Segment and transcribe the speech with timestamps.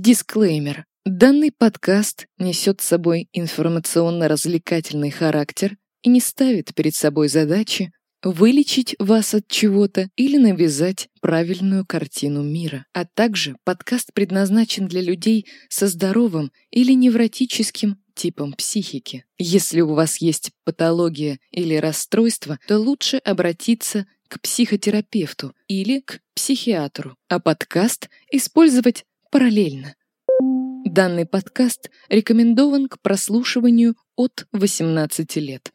[0.00, 0.84] Дисклеймер.
[1.04, 7.90] Данный подкаст несет с собой информационно-развлекательный характер и не ставит перед собой задачи
[8.22, 12.86] вылечить вас от чего-то или навязать правильную картину мира.
[12.92, 19.24] А также подкаст предназначен для людей со здоровым или невротическим типом психики.
[19.36, 27.16] Если у вас есть патология или расстройство, то лучше обратиться к психотерапевту или к психиатру,
[27.28, 29.94] а подкаст использовать параллельно.
[30.84, 35.70] Данный подкаст рекомендован к прослушиванию от 18 лет.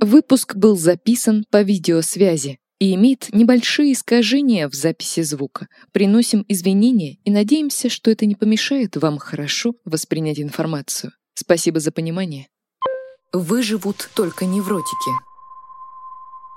[0.00, 5.68] Выпуск был записан по видеосвязи и имеет небольшие искажения в записи звука.
[5.92, 11.12] Приносим извинения и надеемся, что это не помешает вам хорошо воспринять информацию.
[11.34, 12.48] Спасибо за понимание.
[13.32, 15.10] Выживут только невротики.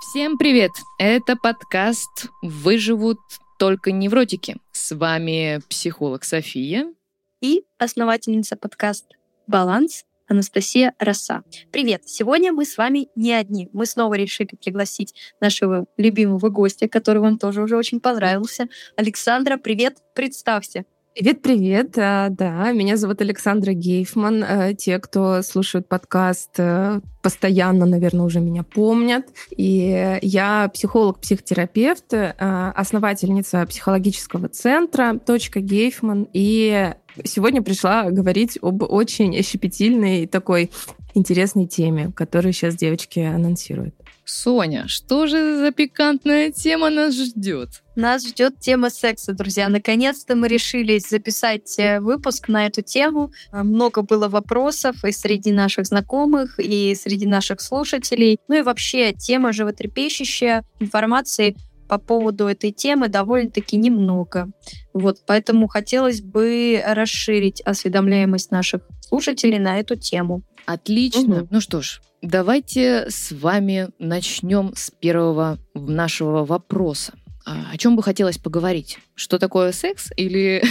[0.02, 0.72] Всем привет!
[1.00, 3.20] Это подкаст «Выживут
[3.58, 4.58] только невротики».
[4.72, 6.94] С вами психолог София.
[7.42, 9.16] И основательница подкаста
[9.48, 11.44] «Баланс» Анастасия Роса.
[11.72, 12.02] Привет!
[12.06, 13.70] Сегодня мы с вами не одни.
[13.72, 18.68] Мы снова решили пригласить нашего любимого гостя, который вам тоже уже очень понравился.
[18.98, 19.98] Александра, привет!
[20.14, 20.86] Представься.
[21.18, 21.98] Привет-привет.
[21.98, 24.44] А, да, меня зовут Александра Гейфман.
[24.44, 29.26] А, те, кто слушают подкаст, э, постоянно, наверное, уже меня помнят.
[29.50, 32.34] И я психолог-психотерапевт, э,
[32.76, 36.28] основательница психологического центра «Точка Гейфман».
[36.34, 40.70] И сегодня пришла говорить об очень щепетильной такой
[41.16, 43.96] интересной теме, которую сейчас девочки анонсируют.
[44.30, 47.82] Соня, что же за пикантная тема нас ждет?
[47.96, 49.70] Нас ждет тема секса, друзья.
[49.70, 53.32] Наконец-то мы решились записать э, выпуск на эту тему.
[53.54, 58.38] Э, много было вопросов и среди наших знакомых, и среди наших слушателей.
[58.50, 61.56] Ну и вообще тема животрепещущая, информации
[61.88, 64.50] по поводу этой темы довольно-таки немного.
[64.94, 70.44] Вот, поэтому хотелось бы расширить осведомляемость наших слушателей на эту тему.
[70.66, 71.44] Отлично.
[71.44, 71.48] Угу.
[71.50, 77.14] Ну что ж, давайте с вами начнем с первого нашего вопроса.
[77.46, 79.00] А, о чем бы хотелось поговорить?
[79.16, 80.62] Что такое секс или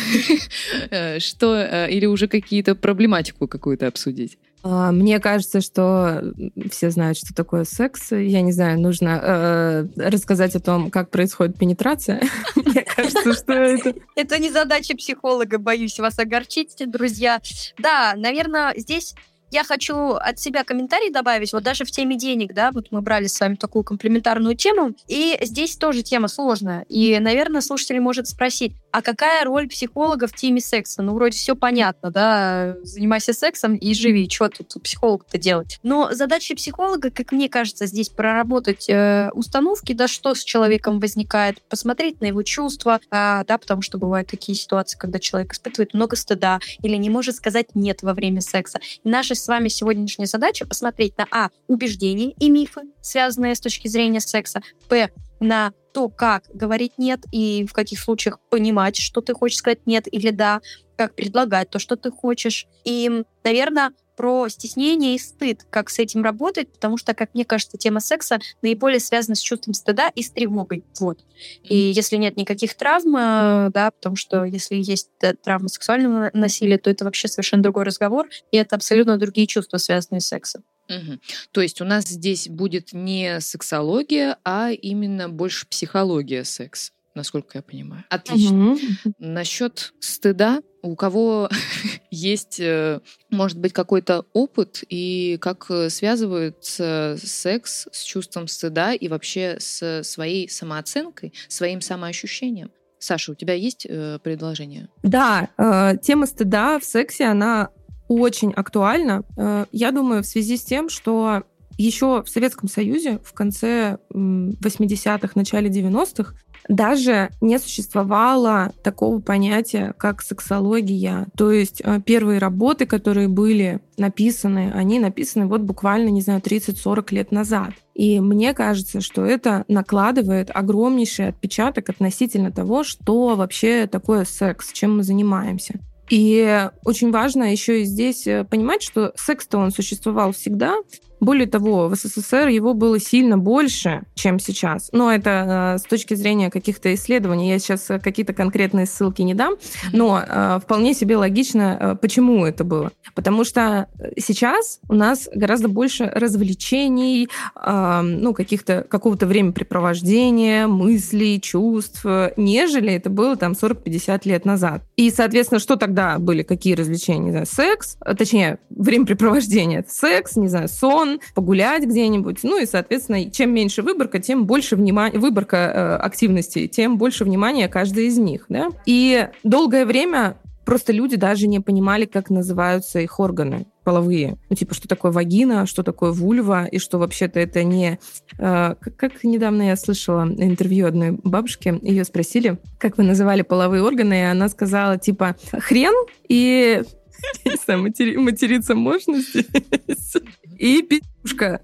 [0.90, 4.38] э, что э, или уже какие-то проблематику какую-то обсудить?
[4.62, 6.34] А, мне кажется, что
[6.70, 8.10] все знают, что такое секс.
[8.10, 12.20] Я не знаю, нужно э, рассказать о том, как происходит пенетрация.
[12.56, 13.94] Мне кажется, что это...
[14.16, 17.40] Это не задача психолога, боюсь вас огорчить, друзья.
[17.78, 19.14] Да, наверное, здесь
[19.50, 21.52] я хочу от себя комментарий добавить.
[21.52, 25.38] Вот даже в теме денег, да, вот мы брали с вами такую комплементарную тему, и
[25.42, 26.84] здесь тоже тема сложная.
[26.88, 31.02] И, наверное, слушатель может спросить, а какая роль психолога в теме секса?
[31.02, 35.78] Ну, вроде все понятно, да, занимайся сексом и живи, что тут психолог-то делать?
[35.82, 41.62] Но задача психолога, как мне кажется, здесь проработать э, установки, да, что с человеком возникает,
[41.68, 46.16] посмотреть на его чувства, э, да, потому что бывают такие ситуации, когда человек испытывает много
[46.16, 48.80] стыда или не может сказать «нет» во время секса.
[49.04, 51.50] И наша с вами сегодняшняя задача посмотреть на А.
[51.68, 55.10] убеждения и мифы, связанные с точки зрения секса, Б
[55.40, 60.06] на то, как говорить нет и в каких случаях понимать, что ты хочешь сказать нет
[60.12, 60.60] или да,
[60.96, 62.66] как предлагать то, что ты хочешь.
[62.84, 67.76] И, наверное, про стеснение и стыд, как с этим работать, потому что, как мне кажется,
[67.76, 70.84] тема секса наиболее связана с чувством стыда и с тревогой.
[70.98, 71.20] Вот.
[71.62, 75.10] И если нет никаких травм, э, да, потому что если есть
[75.42, 80.20] травма сексуального насилия, то это вообще совершенно другой разговор, и это абсолютно другие чувства, связанные
[80.20, 80.64] с сексом.
[80.88, 81.18] Угу.
[81.52, 87.62] То есть у нас здесь будет не сексология, а именно больше психология секса, насколько я
[87.62, 88.04] понимаю.
[88.10, 88.72] Отлично.
[88.72, 88.78] Угу.
[89.18, 91.48] Насчет стыда, у кого
[92.10, 93.00] есть, э,
[93.30, 100.02] может быть, какой-то опыт и как э, связывается секс с чувством стыда и вообще с
[100.04, 102.70] своей самооценкой, своим самоощущением?
[102.98, 104.88] Саша, у тебя есть э, предложение?
[105.02, 107.70] Да, э, тема стыда в сексе, она
[108.08, 109.24] очень актуально.
[109.36, 111.42] Э, я думаю, в связи с тем, что
[111.78, 116.34] еще в Советском Союзе в конце 80-х, начале 90-х
[116.68, 121.26] даже не существовало такого понятия, как сексология.
[121.36, 127.14] То есть э, первые работы, которые были написаны, они написаны вот буквально, не знаю, 30-40
[127.14, 127.70] лет назад.
[127.94, 134.98] И мне кажется, что это накладывает огромнейший отпечаток относительно того, что вообще такое секс, чем
[134.98, 135.80] мы занимаемся.
[136.08, 140.76] И очень важно еще и здесь э, понимать, что секс-то он существовал всегда,
[141.20, 144.90] Более того, в СССР его было сильно больше, чем сейчас.
[144.92, 147.48] Но это э, с точки зрения каких-то исследований.
[147.48, 149.54] Я сейчас э, какие-то конкретные ссылки не дам,
[149.92, 152.92] но э, вполне себе логично, почему это было.
[153.14, 157.28] Потому что сейчас у нас гораздо больше развлечений,
[157.64, 162.04] ну, каких-то, какого-то времяпрепровождения, мыслей, чувств,
[162.36, 164.82] нежели это было там 40-50 лет назад.
[164.96, 167.20] И, соответственно, что тогда были, какие развлечения?
[167.20, 169.84] Не знаю, секс, точнее, времяпрепровождение.
[169.88, 172.38] Секс, не знаю, сон, сон, погулять где-нибудь.
[172.42, 177.68] Ну и, соответственно, чем меньше выборка, тем больше внимания, выборка э, активностей, тем больше внимания
[177.68, 178.46] каждой из них.
[178.48, 178.70] Да?
[178.84, 184.36] И долгое время просто люди даже не понимали, как называются их органы половые.
[184.50, 188.00] Ну, типа, что такое вагина, что такое вульва, и что вообще-то это не...
[188.38, 194.14] Э, как недавно я слышала интервью одной бабушки, ее спросили, как вы называли половые органы,
[194.14, 195.94] и она сказала, типа, хрен
[196.28, 196.82] и
[197.44, 200.16] не знаю, матери, материться можно здесь?
[200.58, 201.60] И пи***шка.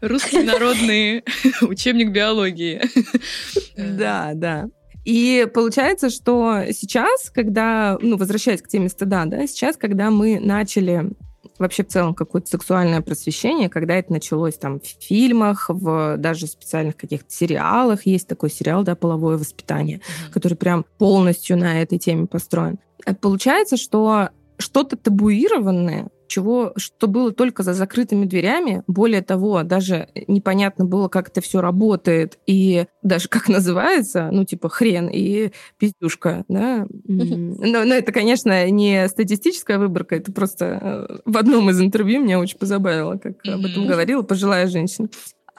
[0.00, 1.24] Русский народный
[1.62, 2.82] учебник биологии.
[3.76, 4.68] Да, да.
[5.04, 11.10] И получается, что сейчас, когда, ну, возвращаясь к теме стыда, да, сейчас, когда мы начали
[11.58, 16.96] вообще в целом какое-то сексуальное просвещение, когда это началось там в фильмах, в даже специальных
[16.96, 18.06] каких-то сериалах.
[18.06, 20.32] Есть такой сериал, да, «Половое воспитание», mm-hmm.
[20.32, 22.78] который прям полностью на этой теме построен.
[23.06, 28.82] Э, получается, что что-то табуированное, чего, что было только за закрытыми дверями.
[28.86, 34.68] Более того, даже непонятно было, как это все работает и даже как называется, ну, типа
[34.68, 36.86] хрен и пиздюшка, да.
[37.04, 42.40] Но, но это, конечно, не статистическая выборка, это просто э, в одном из интервью меня
[42.40, 45.08] очень позабавило, как об этом говорила пожилая женщина.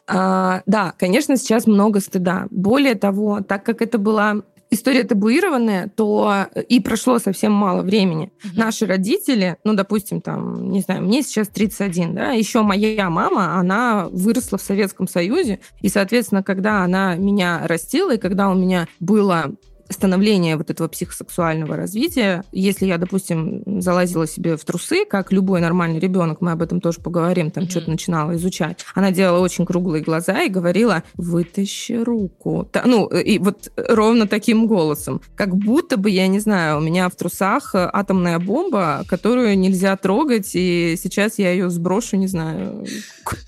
[0.08, 2.48] А, да, конечно, сейчас много стыда.
[2.52, 4.44] Более того, так как это была
[4.76, 8.32] история табуированная, то э, и прошло совсем мало времени.
[8.44, 8.58] Угу.
[8.58, 14.08] Наши родители, ну, допустим, там, не знаю, мне сейчас 31, да, еще моя мама, она
[14.12, 19.56] выросла в Советском Союзе, и, соответственно, когда она меня растила, и когда у меня было
[19.90, 22.44] становления вот этого психосексуального развития.
[22.52, 27.00] Если я, допустим, залазила себе в трусы, как любой нормальный ребенок, мы об этом тоже
[27.02, 27.70] поговорим, там mm-hmm.
[27.70, 32.70] что-то начинала изучать, она делала очень круглые глаза и говорила, вытащи руку.
[32.84, 35.22] Ну, и вот ровно таким голосом.
[35.36, 40.52] Как будто бы, я не знаю, у меня в трусах атомная бомба, которую нельзя трогать,
[40.54, 42.86] и сейчас я ее сброшу, не знаю,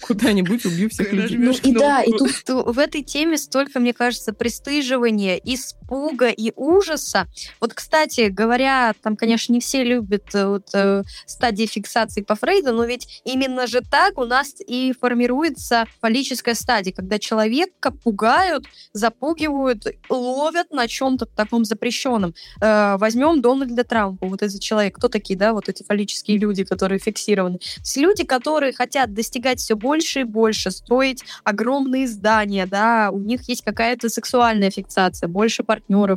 [0.02, 1.38] куда-нибудь, убью всех людей.
[1.38, 6.52] Ну, и да, и тут в этой теме столько, мне кажется, пристыживания, испуга, испуга и
[6.56, 7.28] ужаса.
[7.60, 12.74] Вот, кстати говоря, там, конечно, не все любят э, вот, э, стадии фиксации по Фрейду,
[12.74, 19.86] но ведь именно же так у нас и формируется фаллическая стадия, когда человека пугают, запугивают,
[20.10, 22.34] ловят на чем-то таком запрещенном.
[22.62, 24.98] Э, возьмем Дональда Трампа, вот этот человек.
[24.98, 27.60] Кто такие, да, вот эти фаллические люди, которые фиксированы?
[27.84, 33.48] С люди, которые хотят достигать все больше и больше, строить огромные здания, да, у них
[33.50, 36.17] есть какая-то сексуальная фиксация, больше партнеров,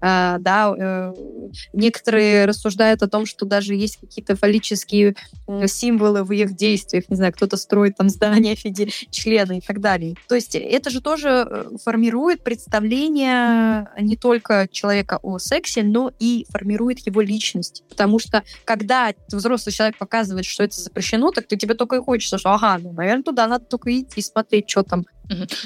[0.00, 5.14] да, uh, некоторые рассуждают о том, что даже есть какие-то фаллические
[5.66, 9.80] символы в их действиях, не знаю, кто-то строит там здания в виде члена и так
[9.80, 10.14] далее.
[10.28, 16.46] То есть это же тоже э, формирует представление не только человека о сексе, но и
[16.50, 17.82] формирует его личность.
[17.88, 22.38] Потому что когда взрослый человек показывает, что это запрещено, так ты тебе только и хочется,
[22.38, 25.04] что ага, ну, наверное, туда надо только идти смотреть, что там.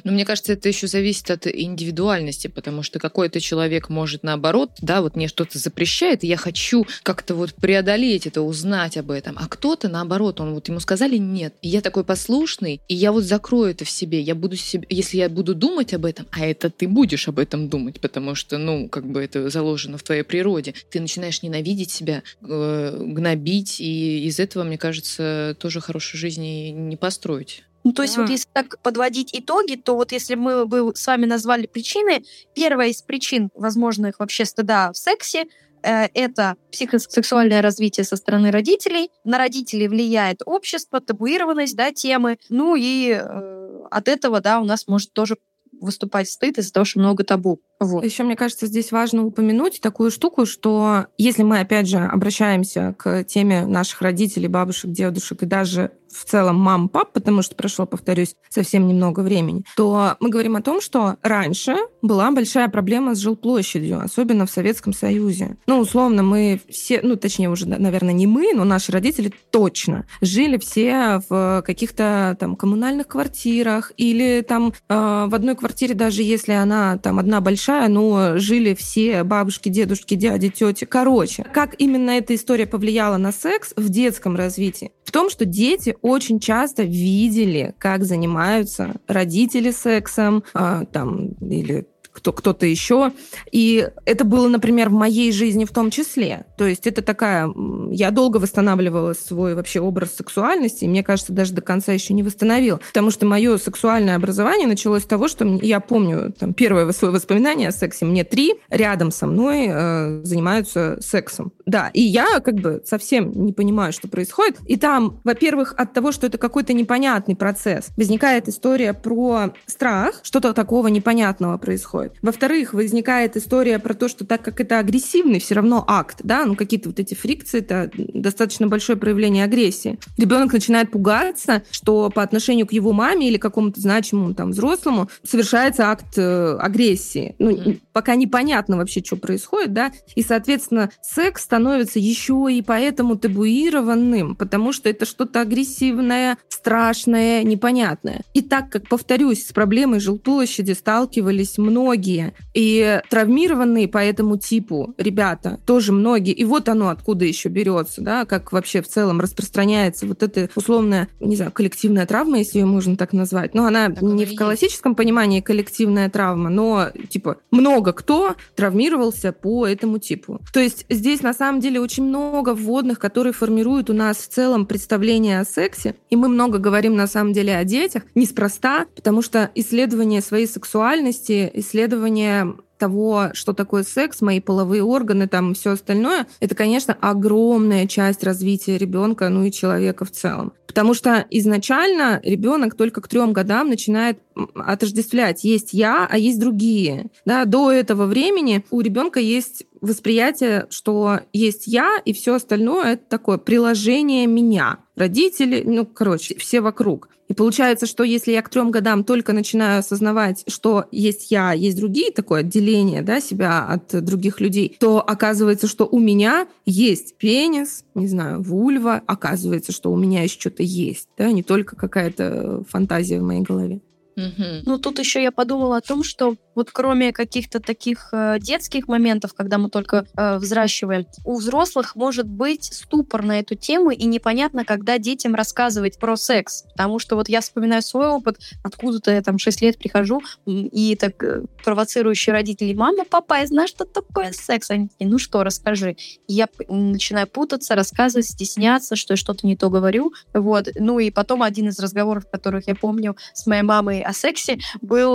[0.02, 5.02] Но мне кажется, это еще зависит от индивидуальности, потому что какой-то человек может наоборот, да,
[5.02, 9.36] вот мне что-то запрещает, и я хочу как-то вот преодолеть это, узнать об этом.
[9.38, 13.24] А кто-то наоборот, он вот ему сказали нет, и я такой послушный, и я вот
[13.24, 16.70] закрою это в себе, я буду себе, если я буду думать об этом, а это
[16.70, 20.74] ты будешь об этом думать, потому что, ну, как бы это заложено в твоей природе,
[20.90, 26.96] ты начинаешь ненавидеть себя, э, гнобить, и из этого, мне кажется, тоже хорошей жизни не
[26.96, 27.64] построить.
[27.84, 31.26] Ну, то есть вот если так подводить итоги, то вот если мы бы с вами
[31.26, 32.24] назвали причины,
[32.54, 35.46] первая из причин возможных вообще стыда в сексе
[35.82, 39.10] э, это психосексуальное развитие со стороны родителей.
[39.24, 42.38] На родителей влияет общество, табуированность да, темы.
[42.48, 45.36] Ну и э, от этого да, у нас может тоже
[45.80, 47.60] выступать стыд из-за того, что много табу.
[47.84, 48.04] Вот.
[48.04, 53.24] Еще, мне кажется, здесь важно упомянуть такую штуку, что если мы, опять же, обращаемся к
[53.24, 58.34] теме наших родителей, бабушек, дедушек и даже в целом мам, пап, потому что прошло, повторюсь,
[58.48, 64.00] совсем немного времени, то мы говорим о том, что раньше была большая проблема с жилплощадью,
[64.00, 65.56] особенно в Советском Союзе.
[65.66, 70.58] Ну, условно, мы все, ну, точнее, уже, наверное, не мы, но наши родители точно жили
[70.58, 76.98] все в каких-то там коммунальных квартирах или там э, в одной квартире, даже если она
[76.98, 80.84] там одна большая, большая, но жили все бабушки, дедушки, дяди, тети.
[80.84, 84.92] Короче, как именно эта история повлияла на секс в детском развитии?
[85.04, 92.32] В том, что дети очень часто видели, как занимаются родители сексом, а, там, или кто,
[92.32, 93.12] кто-то еще.
[93.50, 96.46] И это было, например, в моей жизни в том числе.
[96.56, 97.50] То есть это такая...
[97.90, 102.22] Я долго восстанавливала свой вообще образ сексуальности, и мне кажется, даже до конца еще не
[102.22, 102.80] восстановил.
[102.88, 107.68] Потому что мое сексуальное образование началось с того, что я помню там, первое свое воспоминание
[107.68, 108.04] о сексе.
[108.04, 111.52] Мне три рядом со мной э, занимаются сексом.
[111.64, 114.58] Да, и я как бы совсем не понимаю, что происходит.
[114.66, 120.52] И там, во-первых, от того, что это какой-то непонятный процесс, возникает история про страх, что-то
[120.52, 122.18] такого непонятного происходит происходит.
[122.22, 126.54] Во-вторых, возникает история про то, что так как это агрессивный все равно акт, да, ну
[126.54, 129.98] какие-то вот эти фрикции, это достаточно большое проявление агрессии.
[130.18, 135.90] Ребенок начинает пугаться, что по отношению к его маме или какому-то значимому там взрослому совершается
[135.90, 137.34] акт э, агрессии.
[137.38, 137.80] Ну, mm-hmm.
[137.92, 144.72] пока непонятно вообще, что происходит, да, и, соответственно, секс становится еще и поэтому табуированным, потому
[144.72, 148.22] что это что-то агрессивное, страшное, непонятное.
[148.34, 152.32] И так как, повторюсь, с проблемой жилплощади сталкивались многие многие.
[152.54, 156.32] И травмированные по этому типу ребята тоже многие.
[156.32, 161.08] И вот оно откуда еще берется, да, как вообще в целом распространяется вот эта условная,
[161.20, 163.54] не знаю, коллективная травма, если ее можно так назвать.
[163.54, 169.66] Но она так не в классическом понимании коллективная травма, но типа много кто травмировался по
[169.66, 170.40] этому типу.
[170.52, 174.66] То есть здесь на самом деле очень много вводных, которые формируют у нас в целом
[174.66, 175.94] представление о сексе.
[176.10, 178.02] И мы много говорим на самом деле о детях.
[178.14, 185.28] Неспроста, потому что исследование своей сексуальности, исследование исследование того, что такое секс, мои половые органы,
[185.28, 190.52] там все остальное, это, конечно, огромная часть развития ребенка, ну и человека в целом.
[190.66, 194.18] Потому что изначально ребенок только к трем годам начинает
[194.54, 195.44] отождествлять.
[195.44, 197.06] Есть я, а есть другие.
[197.24, 203.04] Да, до этого времени у ребенка есть восприятие, что есть я, и все остальное это
[203.08, 204.78] такое приложение меня.
[204.96, 207.08] Родители, ну, короче, все вокруг.
[207.28, 211.78] И получается, что если я к трем годам только начинаю осознавать, что есть я, есть
[211.78, 217.84] другие, такое отделение да, себя от других людей, то оказывается, что у меня есть пенис,
[217.94, 223.18] не знаю, вульва, оказывается, что у меня еще что-то есть, да, не только какая-то фантазия
[223.18, 223.80] в моей голове.
[224.16, 224.62] Угу.
[224.66, 229.32] Ну, тут еще я подумала о том, что вот кроме каких-то таких э, детских моментов,
[229.34, 234.64] когда мы только э, взращиваем, у взрослых может быть ступор на эту тему, и непонятно,
[234.64, 236.64] когда детям рассказывать про секс.
[236.72, 241.22] Потому что вот я вспоминаю свой опыт, откуда-то я там 6 лет прихожу, и так
[241.22, 244.70] э, провоцирующие родители, мама, папа, я знаю, что такое секс.
[244.70, 245.96] Они такие, ну что, расскажи.
[246.28, 250.12] И я начинаю путаться, рассказывать, стесняться, что я что-то не то говорю.
[250.34, 250.68] Вот.
[250.74, 255.14] Ну и потом один из разговоров, которых я помню с моей мамой о сексе был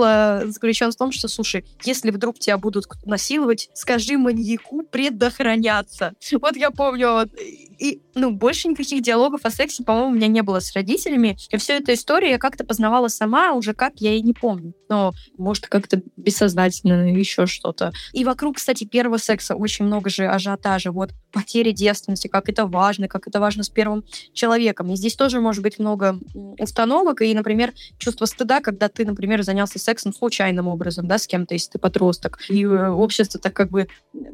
[0.50, 6.14] заключен в том, что, слушай, если вдруг тебя будут насиловать, скажи маньяку предохраняться.
[6.40, 7.28] Вот я помню, вот,
[7.78, 11.36] и, ну, больше никаких диалогов о сексе, по-моему, у меня не было с родителями.
[11.50, 14.74] И всю эту историю я как-то познавала сама, уже как, я и не помню.
[14.88, 17.92] Но, может, как-то бессознательно, еще что-то.
[18.12, 20.90] И вокруг, кстати, первого секса очень много же ажиотажа.
[20.92, 24.92] Вот потери девственности, как это важно, как это важно с первым человеком.
[24.92, 27.22] И здесь тоже может быть много установок.
[27.22, 31.72] И, например, чувство стыда, когда ты, например, занялся сексом случайным образом, да, с кем-то, если
[31.72, 32.38] ты подросток.
[32.48, 33.88] И э, общество так как бы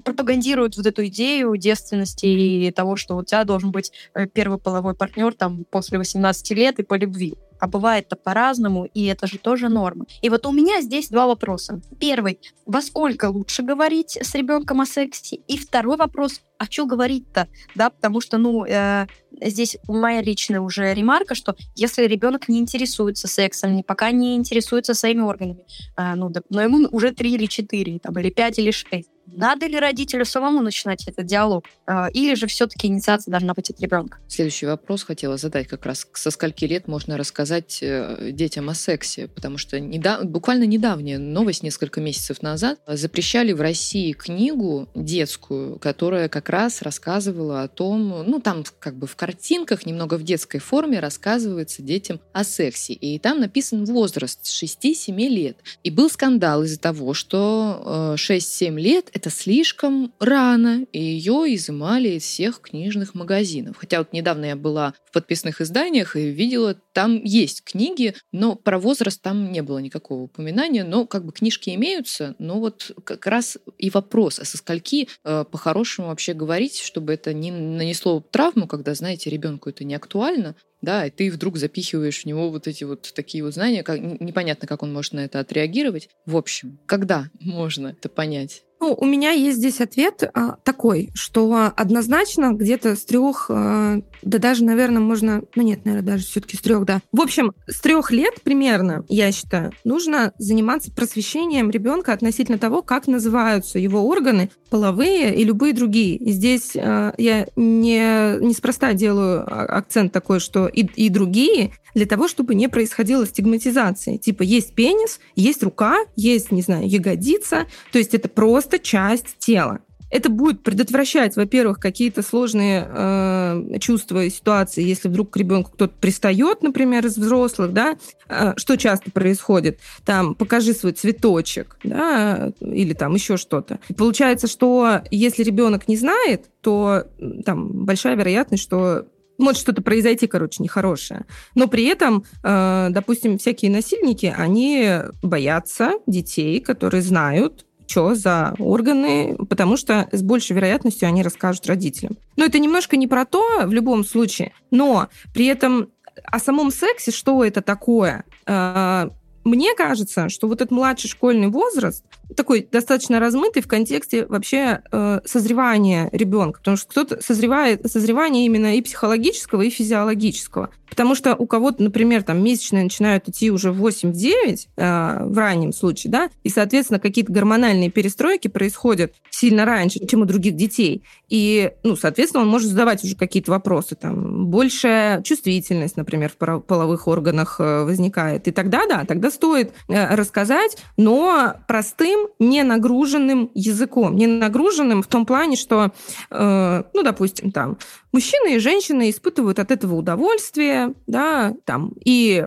[0.05, 4.95] пропагандирует вот эту идею девственности и того, что у тебя должен быть э, первый половой
[4.95, 7.35] партнер там после 18 лет и по любви.
[7.61, 10.07] А бывает-то по-разному, и это же тоже норма.
[10.23, 11.81] И вот у меня здесь два вопроса.
[11.99, 15.37] Первый, во сколько лучше говорить с ребенком о сексе?
[15.37, 17.49] И второй вопрос, а что говорить-то?
[17.75, 19.07] Да, потому что, ну, э,
[19.41, 25.21] здесь моя личная уже ремарка, что если ребенок не интересуется сексом, пока не интересуется своими
[25.21, 29.11] органами, э, ну, да, но ему уже три или четыре, там, или пять или шесть,
[29.27, 31.65] надо ли родителю самому начинать этот диалог?
[31.87, 34.19] А, или же все-таки инициация должна быть от ребенка?
[34.29, 36.07] Следующий вопрос хотела задать как раз.
[36.13, 39.29] Со скольки лет можно рассказать э, детям о сексе?
[39.29, 40.25] Потому что недав...
[40.25, 47.63] буквально недавняя новость, несколько месяцев назад, запрещали в России книгу детскую, которая как раз рассказывала
[47.63, 52.45] о том, ну там как бы в картинках, немного в детской форме рассказывается детям о
[52.45, 52.93] сексе.
[52.93, 55.59] И там написан возраст 6-7 лет.
[55.83, 62.11] И был скандал из-за того, что 6-7 э, лет это слишком рано, и ее изымали
[62.11, 63.77] из всех книжных магазинов.
[63.79, 68.79] Хотя вот недавно я была в подписных изданиях и видела, там есть книги, но про
[68.79, 73.57] возраст там не было никакого упоминания, но как бы книжки имеются, но вот как раз
[73.79, 78.95] и вопрос, а со скольки э, по-хорошему вообще говорить, чтобы это не нанесло травму, когда,
[78.95, 83.13] знаете, ребенку это не актуально, да, и ты вдруг запихиваешь в него вот эти вот
[83.15, 86.11] такие вот знания, как, непонятно, как он может на это отреагировать.
[86.27, 88.65] В общем, когда можно это понять?
[88.85, 94.37] Ну, у меня есть здесь ответ а, такой, что однозначно где-то с трех, а, да
[94.37, 97.01] даже, наверное, можно, ну нет, наверное, даже все-таки с трех, да.
[97.11, 103.07] В общем, с трех лет примерно, я считаю, нужно заниматься просвещением ребенка относительно того, как
[103.07, 106.17] называются его органы, половые и любые другие.
[106.17, 112.07] И здесь а, я не неспроста делаю а, акцент такой, что и, и другие, для
[112.07, 114.17] того, чтобы не происходило стигматизации.
[114.17, 119.81] Типа есть пенис, есть рука, есть, не знаю, ягодица, то есть это просто часть тела.
[120.15, 125.93] Это будет предотвращать, во-первых, какие-то сложные э, чувства и ситуации, если вдруг к ребенку кто-то
[126.01, 127.97] пристает, например, из взрослых, да,
[128.29, 133.81] э, что часто происходит, там, покажи свой цветочек, да, или там еще что-то.
[133.89, 137.09] И получается, что если ребенок не знает, то
[137.45, 141.27] там большая вероятность, что может что-то произойти, короче, нехорошее.
[141.57, 149.37] Но при этом, э, допустим, всякие насильники, они боятся детей, которые знают, что за органы,
[149.49, 152.17] потому что с большей вероятностью они расскажут родителям.
[152.37, 155.89] Но это немножко не про то в любом случае, но при этом
[156.25, 159.09] о самом сексе, что это такое, э,
[159.45, 162.05] мне кажется, что вот этот младший школьный возраст
[162.37, 168.77] такой достаточно размытый в контексте вообще э, созревания ребенка, потому что кто-то созревает созревание именно
[168.77, 170.71] и психологического, и физиологического.
[170.89, 175.73] Потому что у кого-то, например, там месячные начинают идти уже в 8-9 э, в раннем
[175.73, 181.03] случае, да, и, соответственно, какие-то гормональные перестройки происходят сильно раньше, чем у других детей.
[181.29, 187.09] И, ну, соответственно, он может задавать уже какие-то вопросы, там, большая чувствительность, например, в половых
[187.09, 188.47] органах э, возникает.
[188.47, 194.17] И тогда, да, тогда стоит э, рассказать, но простым, не нагруженным языком.
[194.17, 195.93] Не нагруженным в том плане, что,
[196.31, 197.77] э, ну, допустим, там,
[198.13, 202.47] мужчины и женщины испытывают от этого удовольствие, да, там, и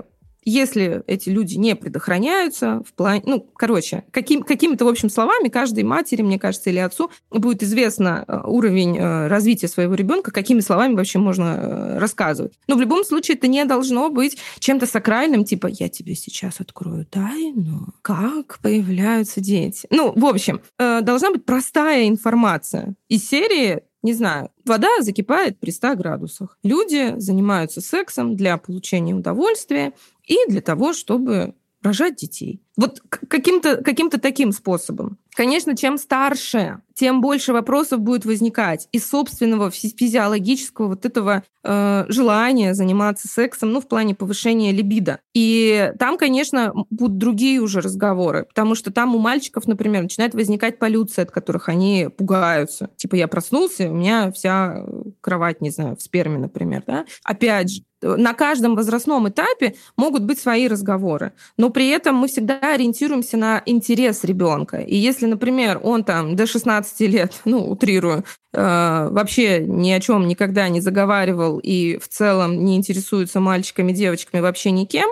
[0.50, 3.22] если эти люди не предохраняются в плане...
[3.26, 8.24] Ну, короче, каким, какими-то, в общем, словами каждой матери, мне кажется, или отцу будет известно
[8.26, 12.54] э, уровень э, развития своего ребенка, какими словами вообще можно э, рассказывать.
[12.68, 17.06] Но в любом случае это не должно быть чем-то сакральным, типа «я тебе сейчас открою
[17.06, 19.88] тайну, как появляются дети».
[19.92, 25.96] Ну, в общем, должна быть простая информация из серии не знаю, вода закипает при 100
[25.96, 26.58] градусах.
[26.64, 29.92] Люди занимаются сексом для получения удовольствия
[30.28, 32.62] и для того, чтобы рожать детей.
[32.78, 35.18] Вот каким-то каким таким способом.
[35.36, 42.74] Конечно, чем старше, тем больше вопросов будет возникать из собственного физиологического вот этого э, желания
[42.74, 45.20] заниматься сексом, ну, в плане повышения либидо.
[45.36, 50.80] И там, конечно, будут другие уже разговоры, потому что там у мальчиков, например, начинает возникать
[50.80, 52.90] полюция, от которых они пугаются.
[52.96, 54.84] Типа, я проснулся, у меня вся
[55.22, 57.06] кровать, не знаю, в сперме, например, да?
[57.24, 62.67] Опять же, на каждом возрастном этапе могут быть свои разговоры, но при этом мы всегда
[62.74, 64.78] ориентируемся на интерес ребенка.
[64.78, 70.28] И если, например, он там до 16 лет, ну, утрирую, э, вообще ни о чем
[70.28, 75.10] никогда не заговаривал и в целом не интересуется мальчиками, девочками, вообще никем,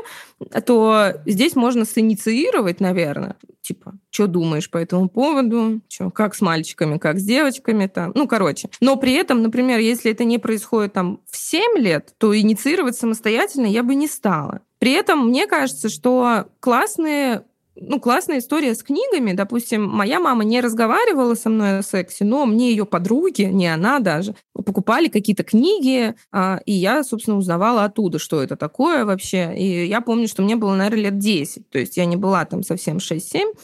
[0.66, 6.98] то здесь можно синициировать, наверное, типа, что думаешь по этому поводу, чё, как с мальчиками,
[6.98, 8.70] как с девочками, там, ну, короче.
[8.80, 13.66] Но при этом, например, если это не происходит там в 7 лет, то инициировать самостоятельно
[13.66, 14.62] я бы не стала.
[14.86, 17.44] При этом мне кажется, что классные
[17.76, 19.34] ну, классная история с книгами.
[19.34, 23.98] Допустим, моя мама не разговаривала со мной о сексе, но мне ее подруги, не она
[23.98, 29.58] даже, покупали какие-то книги, а, и я, собственно, узнавала оттуда, что это такое вообще.
[29.58, 31.68] И я помню, что мне было, наверное, лет 10.
[31.72, 33.56] То есть я не была там совсем 6-7.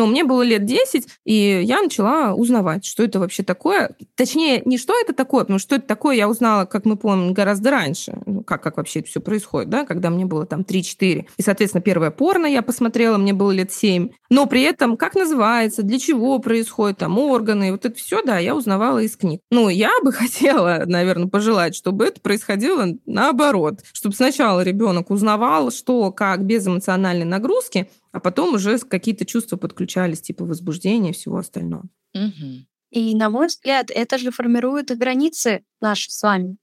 [0.00, 3.94] Но мне было лет 10, и я начала узнавать, что это вообще такое.
[4.14, 7.70] Точнее, не что это такое, потому что это такое я узнала, как мы помним, гораздо
[7.70, 8.18] раньше.
[8.24, 11.26] Ну, как, как вообще это все происходит, да, когда мне было там 3-4.
[11.36, 14.08] И, соответственно, первое порно я посмотрела, мне было лет 7.
[14.30, 18.56] Но при этом, как называется, для чего происходит, там, органы, вот это все, да, я
[18.56, 19.42] узнавала из книг.
[19.50, 23.80] Ну, я бы хотела, наверное, пожелать, чтобы это происходило наоборот.
[23.92, 30.20] Чтобы сначала ребенок узнавал, что, как, без эмоциональной нагрузки, а потом уже какие-то чувства подключались,
[30.20, 31.84] типа возбуждения и всего остального.
[32.14, 32.66] Угу.
[32.90, 36.56] И, на мой взгляд, это же формирует границы наши с вами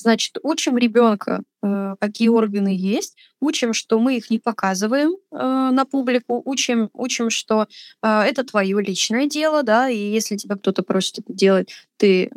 [0.00, 5.36] Значит, учим ребенка, э, какие органы есть, учим, что мы их не показываем э,
[5.72, 7.66] на публику, учим, учим, что
[8.02, 12.30] э, это твое личное дело, да, и если тебя кто-то просит это делать, ты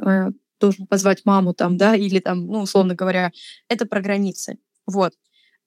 [0.59, 3.31] должен позвать маму там, да, или там, ну, условно говоря,
[3.69, 4.57] это про границы.
[4.85, 5.13] Вот.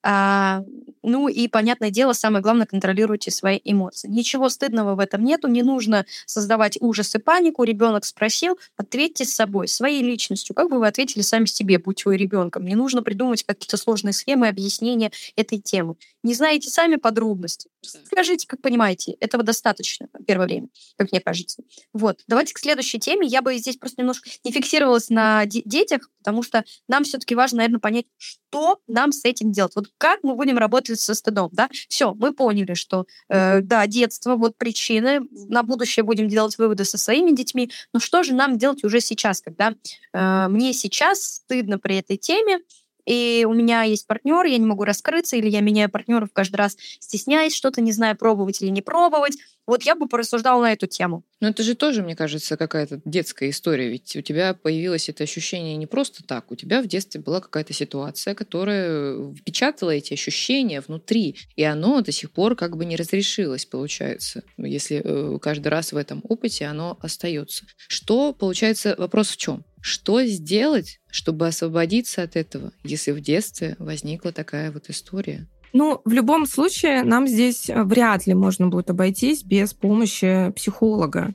[0.03, 0.63] А,
[1.07, 4.09] ну и, понятное дело, самое главное, контролируйте свои эмоции.
[4.09, 7.63] Ничего стыдного в этом нету, не нужно создавать ужас и панику.
[7.63, 10.53] Ребенок спросил, ответьте с собой, своей личностью.
[10.53, 12.65] Как бы вы ответили сами себе, будь вы ребенком.
[12.65, 15.95] Не нужно придумывать какие-то сложные схемы объяснения этой темы.
[16.23, 17.69] Не знаете сами подробности.
[17.81, 19.13] Скажите, как понимаете.
[19.21, 20.67] Этого достаточно первое время,
[20.97, 21.63] как мне кажется.
[21.93, 22.19] Вот.
[22.27, 23.25] Давайте к следующей теме.
[23.27, 27.79] Я бы здесь просто немножко не фиксировалась на детях, потому что нам все-таки важно, наверное,
[27.79, 29.73] понять, что нам с этим делать.
[29.75, 31.69] Вот как мы будем работать со стыдом, да?
[31.89, 36.97] Все, мы поняли, что, э, да, детство, вот причины, на будущее будем делать выводы со
[36.97, 39.73] своими детьми, но что же нам делать уже сейчас, когда
[40.13, 42.59] э, мне сейчас стыдно при этой теме,
[43.05, 46.75] и у меня есть партнер, я не могу раскрыться, или я меняю партнеров каждый раз,
[46.99, 49.37] стесняясь что-то, не знаю, пробовать или не пробовать.
[49.67, 51.23] Вот я бы порассуждала на эту тему.
[51.41, 53.89] Но это же тоже, мне кажется, какая-то детская история.
[53.89, 56.51] Ведь у тебя появилось это ощущение не просто так.
[56.51, 61.35] У тебя в детстве была какая-то ситуация, которая впечатала эти ощущения внутри.
[61.57, 64.43] И оно до сих пор как бы не разрешилось, получается.
[64.57, 67.65] Если э, каждый раз в этом опыте оно остается.
[67.75, 69.65] Что, получается, вопрос в чем?
[69.81, 75.47] Что сделать, чтобы освободиться от этого, если в детстве возникла такая вот история?
[75.73, 81.33] Ну, в любом случае, нам здесь э, вряд ли можно будет обойтись без помощи психолога.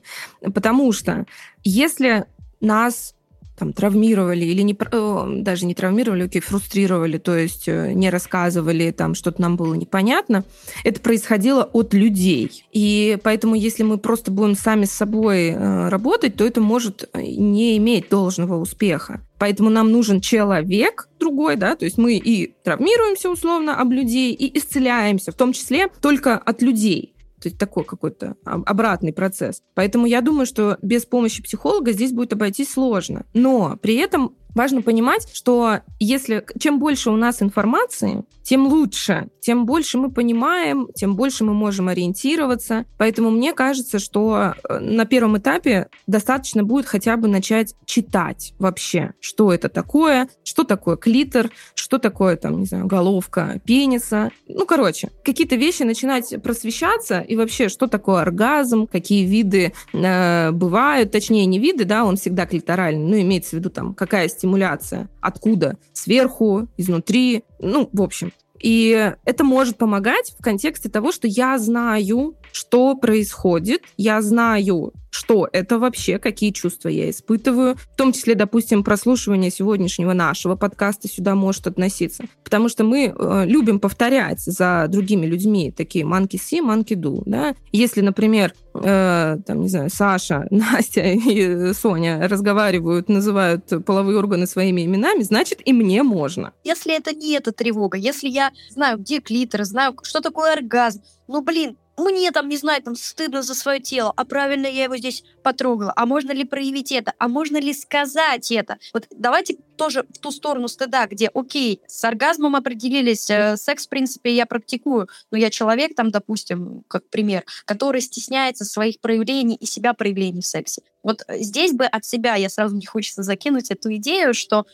[0.53, 1.25] Потому что
[1.63, 2.25] если
[2.59, 3.15] нас
[3.57, 8.91] там, травмировали или не, э, даже не травмировали, окей, фрустрировали, то есть э, не рассказывали,
[8.91, 10.43] там что-то нам было непонятно,
[10.83, 12.65] это происходило от людей.
[12.71, 17.77] И поэтому, если мы просто будем сами с собой э, работать, то это может не
[17.77, 19.21] иметь должного успеха.
[19.37, 24.57] Поэтому нам нужен человек другой, да, то есть мы и травмируемся условно об людей, и
[24.57, 27.12] исцеляемся, в том числе только от людей.
[27.43, 29.63] То есть такой какой-то обратный процесс.
[29.73, 33.25] Поэтому я думаю, что без помощи психолога здесь будет обойтись сложно.
[33.33, 39.65] Но при этом важно понимать, что если чем больше у нас информации, тем лучше, тем
[39.65, 42.85] больше мы понимаем, тем больше мы можем ориентироваться.
[42.97, 49.13] Поэтому мне кажется, что э, на первом этапе достаточно будет хотя бы начать читать вообще,
[49.21, 54.29] что это такое, что такое клитор, что такое там, не знаю, головка пениса.
[54.47, 61.11] Ну, короче, какие-то вещи начинать просвещаться и вообще, что такое оргазм, какие виды э, бывают,
[61.11, 65.77] точнее, не виды, да, он всегда клиторальный, ну, имеется в виду там, какая стимуляция, откуда,
[65.93, 68.33] сверху, изнутри, ну, в общем.
[68.59, 75.47] И это может помогать в контексте того, что я знаю, что происходит, я знаю, что
[75.51, 81.35] это вообще, какие чувства я испытываю, в том числе, допустим, прослушивание сегодняшнего нашего подкаста сюда
[81.35, 86.95] может относиться, потому что мы э, любим повторять за другими людьми такие манки си, манки
[86.95, 87.55] ду, да.
[87.71, 94.83] Если, например, э, там, не знаю, Саша, Настя и Соня разговаривают, называют половые органы своими
[94.83, 96.53] именами, значит, и мне можно.
[96.63, 101.41] Если это не эта тревога, если я знаю, где клитор, знаю, что такое оргазм, ну,
[101.41, 105.23] блин, мне там, не знаю, там стыдно за свое тело, а правильно я его здесь
[105.43, 108.77] потрогала, а можно ли проявить это, а можно ли сказать это.
[108.93, 113.89] Вот давайте тоже в ту сторону стыда, где, окей, с оргазмом определились, э, секс, в
[113.89, 119.65] принципе, я практикую, но я человек, там, допустим, как пример, который стесняется своих проявлений и
[119.65, 120.81] себя проявлений в сексе.
[121.03, 124.65] Вот здесь бы от себя я сразу не хочется закинуть эту идею, что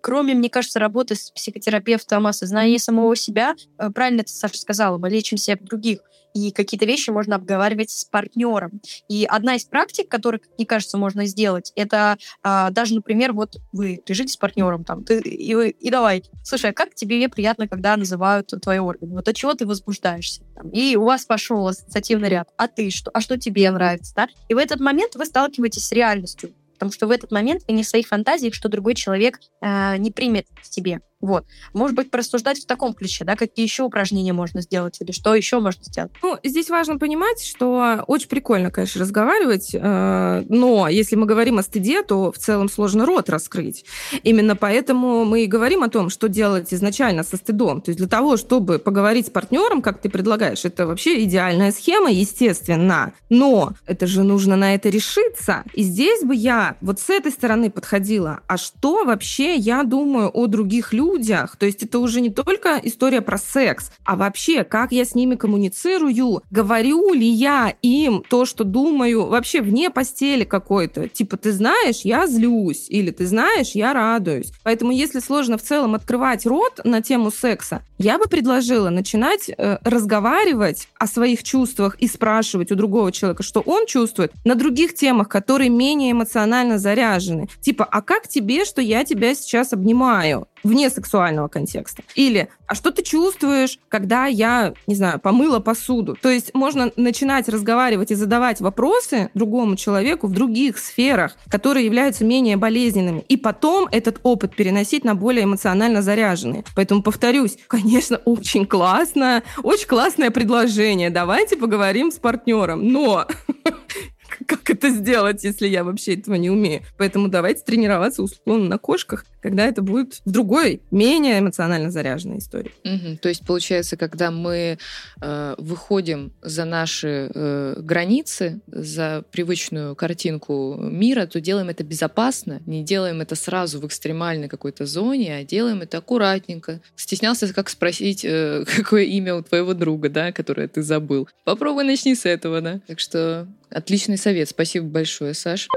[0.00, 5.10] кроме, мне кажется, работы с психотерапевтом, осознания самого себя, э, правильно это Саша сказала, мы
[5.10, 6.00] лечим себя других,
[6.34, 8.80] и какие-то вещи можно обговаривать с партнером.
[9.08, 13.56] И одна из практик, которую, как мне кажется, можно сделать, это а, даже, например, вот
[13.72, 17.96] вы лежите с партнером там, ты, и, и давай, слушай, а как тебе приятно, когда
[17.96, 19.14] называют твои органы?
[19.14, 20.42] Вот от чего ты возбуждаешься?
[20.56, 22.48] Там, и у вас пошел ассоциативный ряд.
[22.56, 23.10] А ты что?
[23.14, 24.12] А что тебе нравится?
[24.16, 24.28] Да?
[24.48, 26.52] И в этот момент вы сталкиваетесь с реальностью.
[26.74, 30.10] Потому что в этот момент вы не в своих фантазиях, что другой человек э, не
[30.10, 31.00] примет тебе.
[31.24, 31.46] Вот.
[31.72, 35.58] Может быть, порассуждать в таком ключе, да, какие еще упражнения можно сделать или что еще
[35.58, 36.12] можно сделать.
[36.22, 41.62] Ну, здесь важно понимать, что очень прикольно, конечно, разговаривать, э, но если мы говорим о
[41.62, 43.86] стыде, то в целом сложно рот раскрыть.
[44.22, 47.80] Именно поэтому мы и говорим о том, что делать изначально со стыдом.
[47.80, 52.10] То есть для того, чтобы поговорить с партнером, как ты предлагаешь, это вообще идеальная схема,
[52.10, 53.14] естественно.
[53.30, 55.64] Но это же нужно на это решиться.
[55.72, 58.40] И здесь бы я вот с этой стороны подходила.
[58.46, 61.56] А что вообще я думаю о других людях, людях.
[61.56, 65.34] То есть это уже не только история про секс, а вообще, как я с ними
[65.36, 71.08] коммуницирую, говорю ли я им то, что думаю, вообще вне постели какой-то.
[71.08, 74.52] Типа, ты знаешь, я злюсь, или ты знаешь, я радуюсь.
[74.62, 79.78] Поэтому если сложно в целом открывать рот на тему секса, я бы предложила начинать э,
[79.82, 85.28] разговаривать о своих чувствах и спрашивать у другого человека, что он чувствует, на других темах,
[85.28, 87.48] которые менее эмоционально заряжены.
[87.60, 90.46] Типа, а как тебе, что я тебя сейчас обнимаю?
[90.64, 92.02] Вне сексуального контекста.
[92.14, 96.16] Или, а что ты чувствуешь, когда я, не знаю, помыла посуду?
[96.20, 102.24] То есть можно начинать разговаривать и задавать вопросы другому человеку в других сферах, которые являются
[102.24, 103.20] менее болезненными.
[103.28, 106.64] И потом этот опыт переносить на более эмоционально заряженные.
[106.74, 111.10] Поэтому повторюсь, конечно, очень классно, очень классное предложение.
[111.10, 112.88] Давайте поговорим с партнером.
[112.88, 113.26] Но
[114.46, 116.82] как это сделать, если я вообще этого не умею.
[116.96, 122.72] Поэтому давайте тренироваться условно на кошках, когда это будет в другой, менее эмоционально заряженной истории.
[122.84, 123.18] Угу.
[123.18, 124.78] То есть, получается, когда мы
[125.20, 132.82] э, выходим за наши э, границы, за привычную картинку мира, то делаем это безопасно, не
[132.82, 136.80] делаем это сразу в экстремальной какой-то зоне, а делаем это аккуратненько.
[136.96, 141.28] Стеснялся, как спросить, э, какое имя у твоего друга, да, которое ты забыл.
[141.44, 142.80] Попробуй начни с этого, да.
[142.86, 144.48] Так что Отличный совет.
[144.48, 145.68] Спасибо большое, Саш.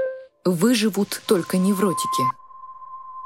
[0.44, 2.22] Выживут только невротики.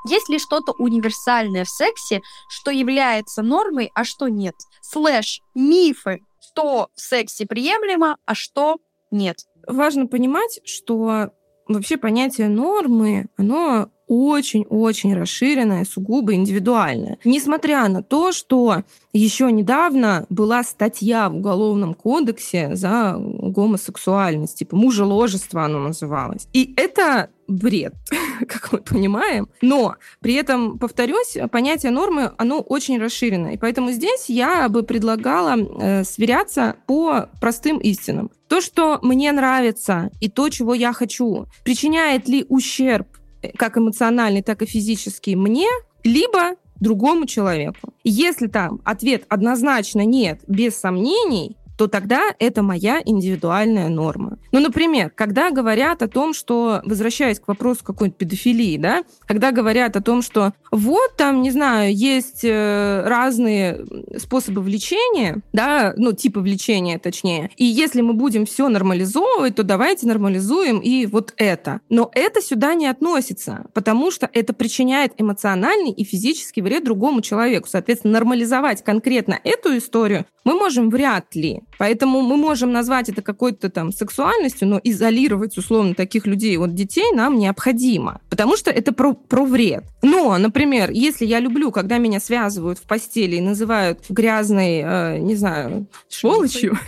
[0.09, 4.55] Есть ли что-то универсальное в сексе, что является нормой, а что нет?
[4.81, 8.79] Слэш мифы, что в сексе приемлемо, а что
[9.11, 9.37] нет.
[9.67, 11.31] Важно понимать, что
[11.69, 17.17] вообще понятие нормы, оно очень-очень расширенная, сугубо индивидуальная.
[17.25, 18.83] Несмотря на то, что
[19.15, 26.47] еще недавно была статья в Уголовном кодексе за гомосексуальность, типа мужеложество оно называлось.
[26.53, 27.95] И это бред,
[28.49, 29.49] как мы понимаем.
[29.63, 33.55] Но при этом, повторюсь, понятие нормы, оно очень расширенное.
[33.55, 38.31] И поэтому здесь я бы предлагала э, сверяться по простым истинам.
[38.49, 43.09] То, что мне нравится, и то, чего я хочу, причиняет ли ущерб
[43.57, 45.69] как эмоциональный, так и физический мне,
[46.05, 47.93] либо другому человеку.
[48.05, 54.39] Если там ответ однозначно нет, без сомнений, то тогда это моя индивидуальная норма.
[54.53, 59.97] Ну, например, когда говорят о том, что, возвращаясь к вопросу какой-нибудь педофилии, да, когда говорят
[59.97, 63.85] о том, что вот там, не знаю, есть э, разные
[64.17, 70.07] способы влечения, да, ну, типа влечения, точнее, и если мы будем все нормализовывать, то давайте
[70.07, 71.81] нормализуем и вот это.
[71.89, 77.69] Но это сюда не относится, потому что это причиняет эмоциональный и физический вред другому человеку.
[77.69, 81.63] Соответственно, нормализовать конкретно эту историю мы можем вряд ли.
[81.83, 87.11] Поэтому мы можем назвать это какой-то там сексуальностью, но изолировать условно таких людей от детей
[87.13, 89.83] нам необходимо, потому что это про, про вред.
[90.01, 95.35] Но, например, если я люблю, когда меня связывают в постели и называют грязной, э, не
[95.35, 96.79] знаю, сволочью,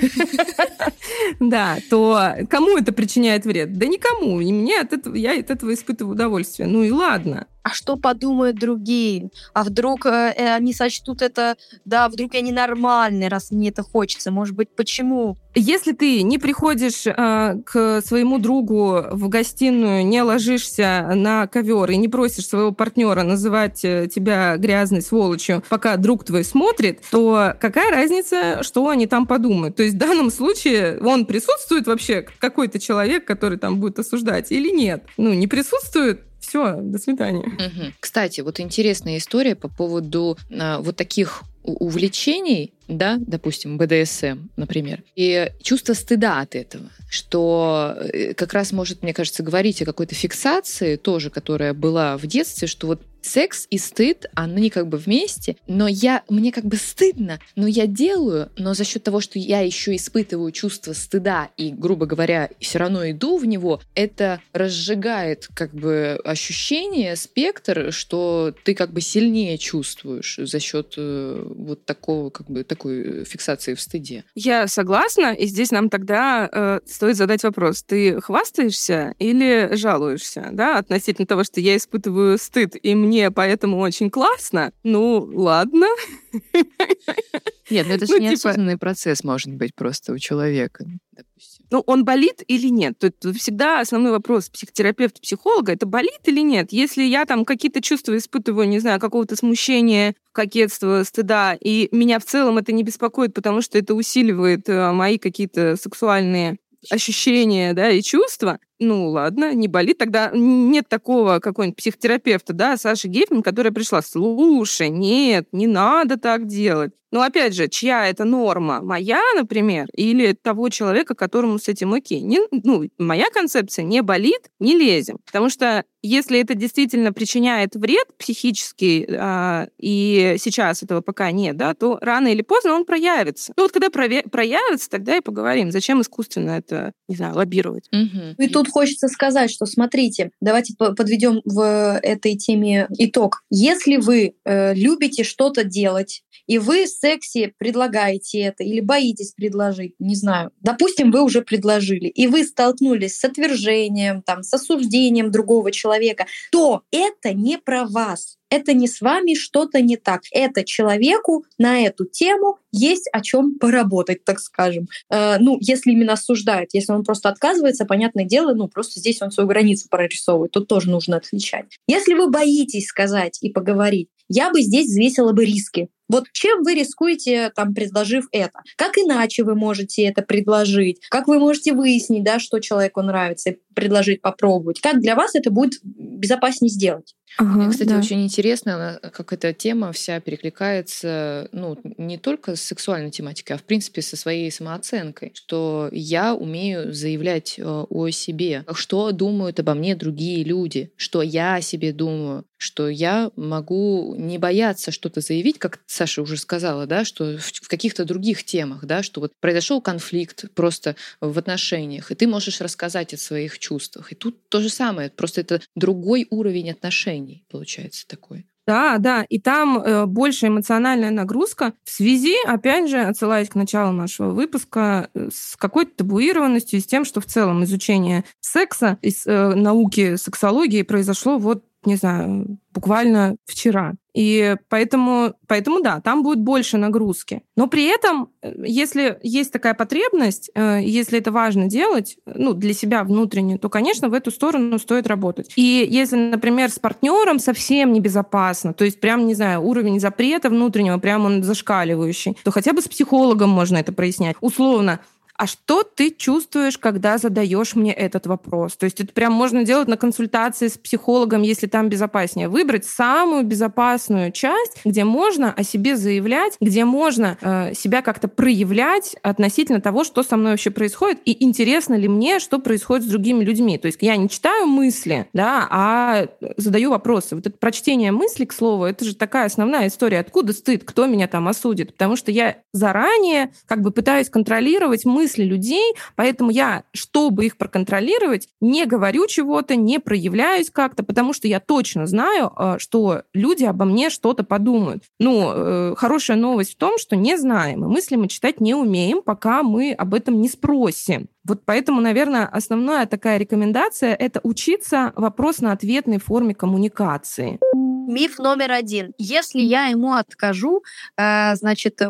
[1.40, 3.76] да, то кому это причиняет вред?
[3.76, 4.40] Да никому.
[4.40, 6.68] И мне от этого, я от этого испытываю удовольствие.
[6.68, 9.31] Ну и ладно а что подумают другие?
[9.55, 14.31] А вдруг э, э, они сочтут это, да, вдруг я ненормальный, раз мне это хочется.
[14.31, 15.38] Может быть, почему?
[15.55, 21.96] Если ты не приходишь э, к своему другу в гостиную, не ложишься на ковер и
[21.96, 27.90] не просишь своего партнера называть э, тебя грязной сволочью, пока друг твой смотрит, то какая
[27.90, 29.77] разница, что они там подумают?
[29.77, 34.68] То есть в данном случае он присутствует вообще, какой-то человек, который там будет осуждать, или
[34.68, 35.05] нет?
[35.16, 36.20] Ну, не присутствует,
[36.55, 37.47] все, до свидания.
[37.47, 37.93] Угу.
[37.99, 45.51] Кстати, вот интересная история по поводу а, вот таких увлечений, да, допустим, БДСМ, например, и
[45.62, 50.97] чувство стыда от этого, что э, как раз может, мне кажется, говорить о какой-то фиксации
[50.97, 55.88] тоже, которая была в детстве, что вот секс и стыд, они как бы вместе, но
[55.88, 59.96] я, мне как бы стыдно, но я делаю, но за счет того, что я еще
[59.96, 66.20] испытываю чувство стыда и, грубо говоря, все равно иду в него, это разжигает как бы
[66.24, 72.64] ощущение, спектр, что ты как бы сильнее чувствуешь за счет э, вот такого как бы
[72.64, 74.24] такой фиксации в стыде.
[74.34, 80.78] Я согласна, и здесь нам тогда э, стоит задать вопрос: ты хвастаешься или жалуешься, да,
[80.78, 84.72] относительно того, что я испытываю стыд и мне мне поэтому очень классно.
[84.83, 85.87] Ну, ладно.
[87.70, 88.81] Нет, ну это же ну, неосознанный типа...
[88.81, 91.64] процесс может быть просто у человека, допустим.
[91.70, 92.98] Ну, он болит или нет?
[92.98, 96.72] Тут всегда основной вопрос психотерапевта, психолога, это болит или нет?
[96.72, 102.24] Если я там какие-то чувства испытываю, не знаю, какого-то смущения, кокетства, стыда, и меня в
[102.24, 106.59] целом это не беспокоит, потому что это усиливает э, мои какие-то сексуальные
[106.90, 109.98] ощущения, да, и чувства, ну ладно, не болит.
[109.98, 116.46] Тогда нет такого какого-нибудь психотерапевта, да, Саши Гейфман, которая пришла, слушай, нет, не надо так
[116.46, 116.92] делать.
[117.14, 118.80] Но опять же, чья это норма?
[118.82, 122.20] Моя, например, или того человека, которому с этим окей?
[122.20, 125.18] Не, ну, моя концепция не болит, не лезем.
[125.24, 131.74] Потому что если это действительно причиняет вред психический, а, и сейчас этого пока нет, да,
[131.74, 133.52] то рано или поздно он проявится.
[133.56, 135.70] Ну вот когда проявится, тогда и поговорим.
[135.70, 137.88] Зачем искусственно это, не знаю, лоббировать?
[137.92, 138.42] Угу.
[138.42, 143.42] И тут хочется сказать, что смотрите, давайте подведем в этой теме итог.
[143.50, 149.94] Если вы э, любите что-то делать, и вы в сексе предлагаете это или боитесь предложить,
[149.98, 150.50] не знаю.
[150.61, 156.83] Допустим, вы уже предложили, и вы столкнулись с отвержением, там, с осуждением другого человека, то
[156.90, 160.23] это не про вас это не с вами что-то не так.
[160.31, 164.88] Это человеку на эту тему есть о чем поработать, так скажем.
[165.11, 169.31] Э, ну, если именно осуждает, если он просто отказывается, понятное дело, ну, просто здесь он
[169.31, 171.67] свою границу прорисовывает, тут тоже нужно отличать.
[171.88, 175.88] Если вы боитесь сказать и поговорить, я бы здесь взвесила бы риски.
[176.09, 178.61] Вот чем вы рискуете, там, предложив это?
[178.77, 181.01] Как иначе вы можете это предложить?
[181.09, 184.81] Как вы можете выяснить, да, что человеку нравится, и предложить попробовать?
[184.81, 187.14] Как для вас это будет безопаснее сделать?
[187.37, 187.99] Ага, Мне, кстати, да.
[187.99, 193.64] очень интересно, как эта тема вся перекликается, ну, не только с сексуальной тематикой, а в
[193.64, 199.97] принципе со своей самооценкой, что я умею заявлять э, о себе, что думают обо мне
[199.97, 205.81] другие люди, что я о себе думаю, что я могу не бояться что-то заявить, как
[205.94, 210.96] Саша уже сказала, да, что в каких-то других темах, да, что вот произошел конфликт просто
[211.20, 214.12] в отношениях, и ты можешь рассказать о своих чувствах.
[214.12, 218.46] И тут то же самое, просто это другой уровень отношений получается такой.
[218.66, 223.92] Да, да, и там э, больше эмоциональная нагрузка в связи, опять же, отсылаясь к началу
[223.92, 229.26] нашего выпуска, э, с какой-то табуированностью и с тем, что в целом изучение секса из
[229.26, 233.94] э, науки сексологии произошло вот не знаю, буквально вчера.
[234.14, 237.42] И поэтому, поэтому да, там будет больше нагрузки.
[237.57, 242.74] Но при этом, э, если есть такая потребность, э, если это важно делать, ну, для
[242.74, 245.53] себя внутренне, то, конечно, в эту сторону стоит работать.
[245.57, 250.98] И если, например, с партнером совсем небезопасно, то есть прям, не знаю, уровень запрета внутреннего,
[250.98, 254.37] прям он зашкаливающий, то хотя бы с психологом можно это прояснять.
[254.40, 255.00] Условно,
[255.37, 258.77] а что ты чувствуешь, когда задаешь мне этот вопрос?
[258.77, 262.49] То есть это прям можно делать на консультации с психологом, если там безопаснее.
[262.49, 269.16] Выбрать самую безопасную часть, где можно о себе заявлять, где можно э, себя как-то проявлять
[269.23, 273.42] относительно того, что со мной вообще происходит, и интересно ли мне, что происходит с другими
[273.42, 273.77] людьми.
[273.77, 277.35] То есть я не читаю мысли, да, а задаю вопросы.
[277.35, 280.20] Вот это прочтение мыслей, к слову, это же такая основная история.
[280.20, 280.85] Откуда стыд?
[280.85, 281.92] Кто меня там осудит?
[281.92, 287.56] Потому что я заранее как бы пытаюсь контролировать мысли мысли людей, поэтому я, чтобы их
[287.56, 293.64] проконтролировать, не говорю чего-то, не проявляюсь как-то, потому что я точно знаю, э, что люди
[293.64, 295.04] обо мне что-то подумают.
[295.18, 299.22] Ну, э, хорошая новость в том, что не знаем, и мысли мы читать не умеем,
[299.22, 301.28] пока мы об этом не спросим.
[301.44, 307.58] Вот поэтому, наверное, основная такая рекомендация— это учиться вопрос-на-ответной форме коммуникации.
[308.06, 309.12] Миф номер один.
[309.18, 310.82] Если я ему откажу,
[311.16, 312.00] э, значит,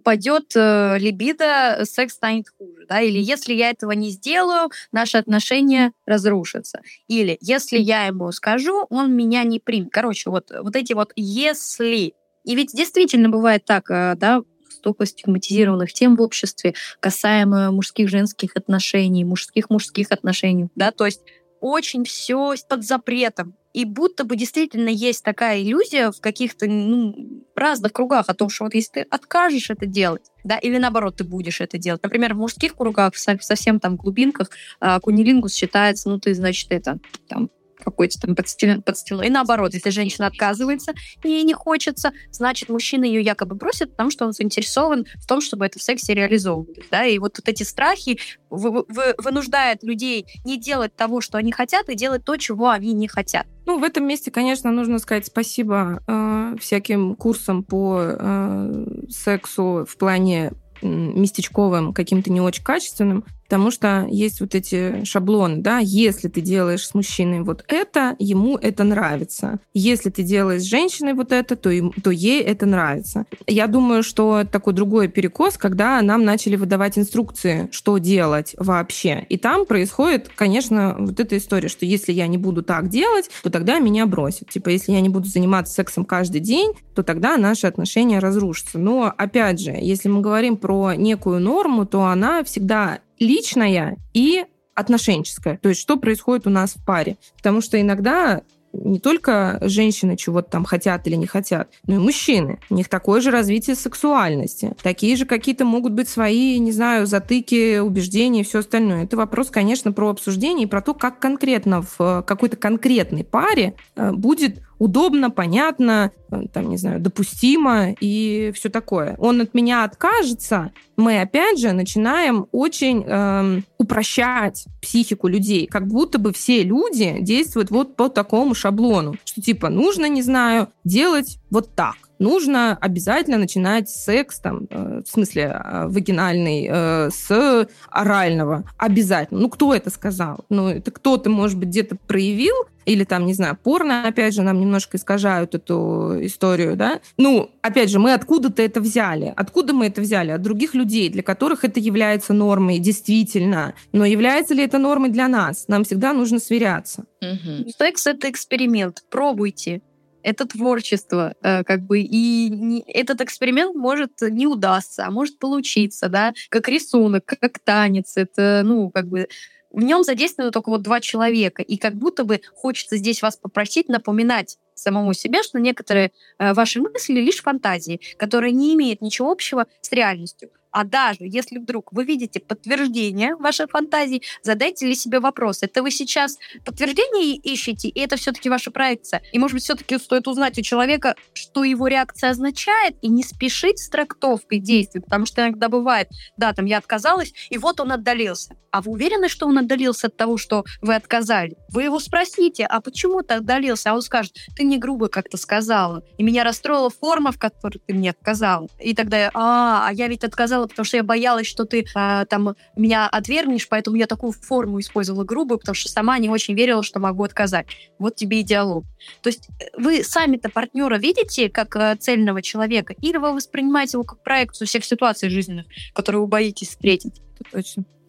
[0.00, 2.86] упадет э, либидо, секс станет хуже.
[2.88, 3.00] Да?
[3.00, 6.80] Или если я этого не сделаю, наши отношения разрушатся.
[7.06, 9.90] Или если я ему скажу, он меня не примет.
[9.92, 12.14] Короче, вот, вот эти вот «если».
[12.44, 18.52] И ведь действительно бывает так, э, да, столько стигматизированных тем в обществе, касаемо мужских женских
[18.54, 21.20] отношений, мужских мужских отношений, да, то есть
[21.60, 23.54] очень все под запретом.
[23.72, 28.64] И будто бы действительно есть такая иллюзия в каких-то ну, разных кругах о том, что
[28.64, 32.02] вот если ты откажешь это делать, да, или наоборот, ты будешь это делать.
[32.02, 36.98] Например, в мужских кругах, в совсем там глубинках, а, кунилингус считается, ну, ты, значит, это,
[37.28, 37.48] там,
[37.80, 39.26] какой-то там подстил, подстилой.
[39.26, 44.26] И наоборот, если женщина отказывается ей не хочется, значит, мужчина ее якобы бросит, потому что
[44.26, 46.86] он заинтересован в том, чтобы это в сексе реализовывалось.
[46.90, 47.04] Да?
[47.04, 51.88] И вот, вот эти страхи вы, вы, вынуждают людей не делать того, что они хотят,
[51.88, 53.46] и делать то, чего они не хотят.
[53.66, 59.96] Ну, в этом месте, конечно, нужно сказать спасибо э, всяким курсам по э, сексу в
[59.96, 66.40] плане местечковым, каким-то не очень качественным, потому что есть вот эти шаблоны, да, если ты
[66.40, 69.58] делаешь с мужчиной вот это, ему это нравится.
[69.74, 73.24] Если ты делаешь с женщиной вот это, то, им, то ей это нравится.
[73.48, 79.26] Я думаю, что такой другой перекос, когда нам начали выдавать инструкции, что делать вообще.
[79.28, 83.50] И там происходит, конечно, вот эта история, что если я не буду так делать, то
[83.50, 84.48] тогда меня бросят.
[84.50, 88.78] Типа, если я не буду заниматься сексом каждый день, то тогда наши отношения разрушатся.
[88.78, 95.58] Но, опять же, если мы говорим про некую норму, то она всегда личная и отношенческое,
[95.58, 97.18] то есть что происходит у нас в паре.
[97.36, 102.60] Потому что иногда не только женщины чего-то там хотят или не хотят, но и мужчины.
[102.70, 104.74] У них такое же развитие сексуальности.
[104.82, 109.04] Такие же какие-то могут быть свои, не знаю, затыки, убеждения и все остальное.
[109.04, 114.12] Это вопрос, конечно, про обсуждение и про то, как конкретно в какой-то конкретной паре э,
[114.12, 119.14] будет удобно, понятно, э, там, не знаю, допустимо и все такое.
[119.18, 126.18] Он от меня откажется, мы опять же начинаем очень эм, упрощать психику людей, как будто
[126.18, 131.74] бы все люди действуют вот по такому шаблону, что типа нужно, не знаю, делать вот
[131.74, 138.64] так нужно обязательно начинать секс, там, э, в смысле э, вагинальный, э, с орального.
[138.76, 139.40] Обязательно.
[139.40, 140.44] Ну, кто это сказал?
[140.48, 142.54] Ну, это кто-то, может быть, где-то проявил,
[142.84, 147.00] или там, не знаю, порно, опять же, нам немножко искажают эту историю, да.
[147.16, 149.32] Ну, опять же, мы откуда-то это взяли.
[149.36, 150.30] Откуда мы это взяли?
[150.30, 153.74] От других людей, для которых это является нормой, действительно.
[153.92, 155.66] Но является ли это нормой для нас?
[155.68, 157.04] Нам всегда нужно сверяться.
[157.20, 157.70] Угу.
[157.78, 159.04] Секс— это эксперимент.
[159.10, 159.82] Пробуйте
[160.22, 166.08] это творчество, э, как бы, и не, этот эксперимент может не удастся, а может получиться,
[166.08, 169.28] да, как рисунок, как танец, это, ну, как бы,
[169.70, 173.88] в нем задействованы только вот два человека, и как будто бы хочется здесь вас попросить
[173.88, 179.66] напоминать самому себе, что некоторые э, ваши мысли лишь фантазии, которые не имеют ничего общего
[179.80, 180.50] с реальностью.
[180.70, 185.90] А даже если вдруг вы видите подтверждение вашей фантазии, задайте ли себе вопрос, это вы
[185.90, 189.22] сейчас подтверждение ищете, и это все-таки ваша проекция.
[189.32, 193.78] И, может быть, все-таки стоит узнать у человека, что его реакция означает, и не спешить
[193.78, 198.56] с трактовкой действий, потому что иногда бывает, да, там я отказалась, и вот он отдалился.
[198.70, 201.56] А вы уверены, что он отдалился от того, что вы отказали?
[201.70, 203.90] Вы его спросите, а почему ты отдалился?
[203.90, 207.94] А он скажет, ты мне грубо как-то сказала, и меня расстроила форма, в которой ты
[207.94, 208.68] мне отказала.
[208.78, 212.24] И тогда а, а я ведь отказала сказала, потому что я боялась, что ты а,
[212.26, 216.82] там меня отвергнешь, поэтому я такую форму использовала грубую, потому что сама не очень верила,
[216.82, 217.66] что могу отказать.
[217.98, 218.84] Вот тебе и диалог.
[219.22, 224.04] То есть э, вы сами-то партнера видите как а, цельного человека, или вы воспринимаете его
[224.04, 227.20] как проекцию всех ситуаций жизненных, которые вы боитесь встретить?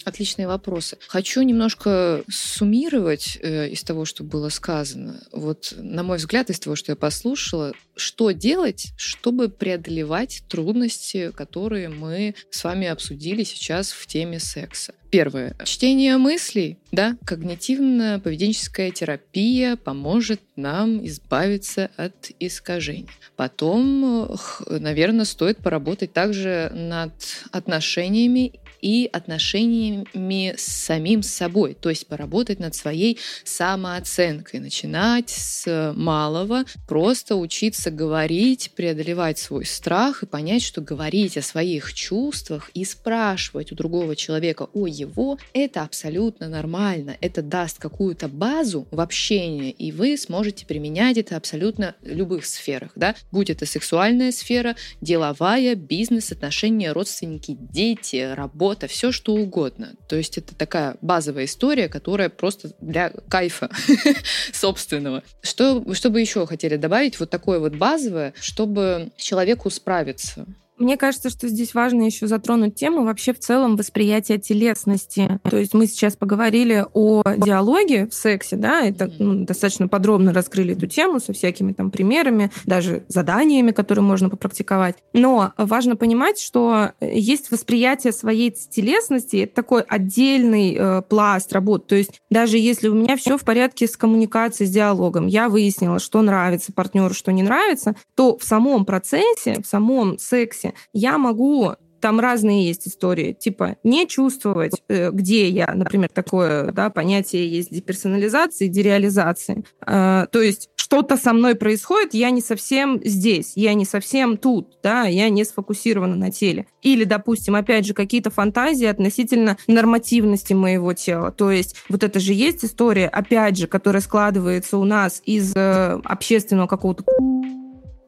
[0.04, 0.98] Отличные вопросы.
[1.08, 5.22] Хочу немножко суммировать э, из того, что было сказано.
[5.32, 11.90] Вот, на мой взгляд, из того, что я послушала, что делать, чтобы преодолевать трудности, которые
[11.90, 14.94] мы с вами обсудили сейчас в теме секса.
[15.12, 15.58] Первое.
[15.66, 23.10] Чтение мыслей, да, когнитивно-поведенческая терапия поможет нам избавиться от искажений.
[23.36, 24.38] Потом,
[24.70, 27.12] наверное, стоит поработать также над
[27.52, 36.64] отношениями и отношениями с самим собой, то есть поработать над своей самооценкой, начинать с малого,
[36.88, 43.72] просто учиться говорить, преодолевать свой страх и понять, что говорить о своих чувствах и спрашивать
[43.72, 49.92] у другого человека о его, это абсолютно нормально, это даст какую-то базу в общении, и
[49.92, 56.32] вы сможете применять это абсолютно в любых сферах, да, будь это сексуальная сфера, деловая, бизнес,
[56.32, 59.94] отношения, родственники, дети, работа, работа, все что угодно.
[60.08, 63.70] То есть это такая базовая история, которая просто для кайфа
[64.54, 65.24] собственного.
[65.42, 67.20] Что, что бы еще хотели добавить?
[67.20, 70.46] Вот такое вот базовое, чтобы человеку справиться
[70.82, 75.40] мне кажется, что здесь важно еще затронуть тему вообще в целом восприятия телесности.
[75.50, 80.76] То есть мы сейчас поговорили о диалоге в сексе, да, это ну, достаточно подробно раскрыли
[80.76, 84.96] эту тему со всякими там примерами, даже заданиями, которые можно попрактиковать.
[85.14, 91.88] Но важно понимать, что есть восприятие своей телесности, это такой отдельный э, пласт работ.
[91.88, 96.00] То есть даже если у меня все в порядке с коммуникацией, с диалогом, я выяснила,
[96.00, 101.76] что нравится партнеру, что не нравится, то в самом процессе, в самом сексе я могу
[102.02, 107.72] там разные есть истории, типа не чувствовать, э, где я, например, такое да, понятие есть
[107.72, 109.64] деперсонализации, дереализации.
[109.86, 114.80] А, то есть что-то со мной происходит, я не совсем здесь, я не совсем тут,
[114.84, 116.66] да, я не сфокусирована на теле.
[116.82, 121.32] Или, допустим, опять же, какие-то фантазии относительно нормативности моего тела.
[121.32, 126.02] То есть вот это же есть история, опять же, которая складывается у нас из э,
[126.04, 127.04] общественного какого-то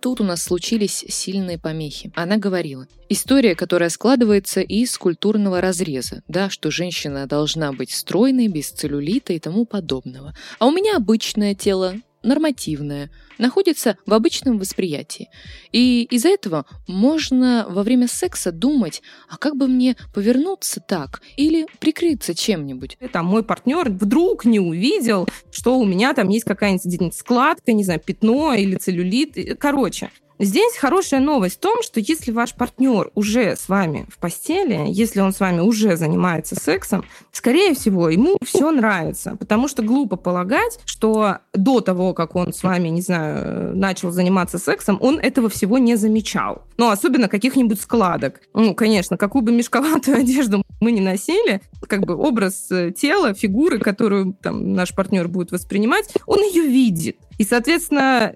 [0.04, 2.12] Тут у нас случились сильные помехи.
[2.14, 8.70] Она говорила, история, которая складывается из культурного разреза, да, что женщина должна быть стройной, без
[8.70, 10.36] целлюлита и тому подобного.
[10.60, 15.30] А у меня обычное тело, нормативное, находится в обычном восприятии.
[15.72, 21.68] И из-за этого можно во время секса думать, а как бы мне повернуться так или
[21.80, 22.98] прикрыться чем-нибудь.
[23.12, 28.00] Там мой партнер вдруг не увидел, что у меня там есть какая-нибудь складка, не знаю,
[28.00, 29.58] пятно или целлюлит.
[29.60, 34.86] Короче, Здесь хорошая новость в том, что если ваш партнер уже с вами в постели,
[34.88, 40.16] если он с вами уже занимается сексом, скорее всего, ему все нравится, потому что глупо
[40.16, 45.50] полагать, что до того, как он с вами, не знаю, начал заниматься сексом, он этого
[45.50, 46.64] всего не замечал.
[46.78, 48.42] Ну, особенно каких-нибудь складок.
[48.54, 53.80] Ну, конечно, какую бы мешковатую одежду мы не носили, как бы образ э, тела, фигуры,
[53.80, 57.18] которую там наш партнер будет воспринимать, он ее видит.
[57.38, 58.34] И, соответственно,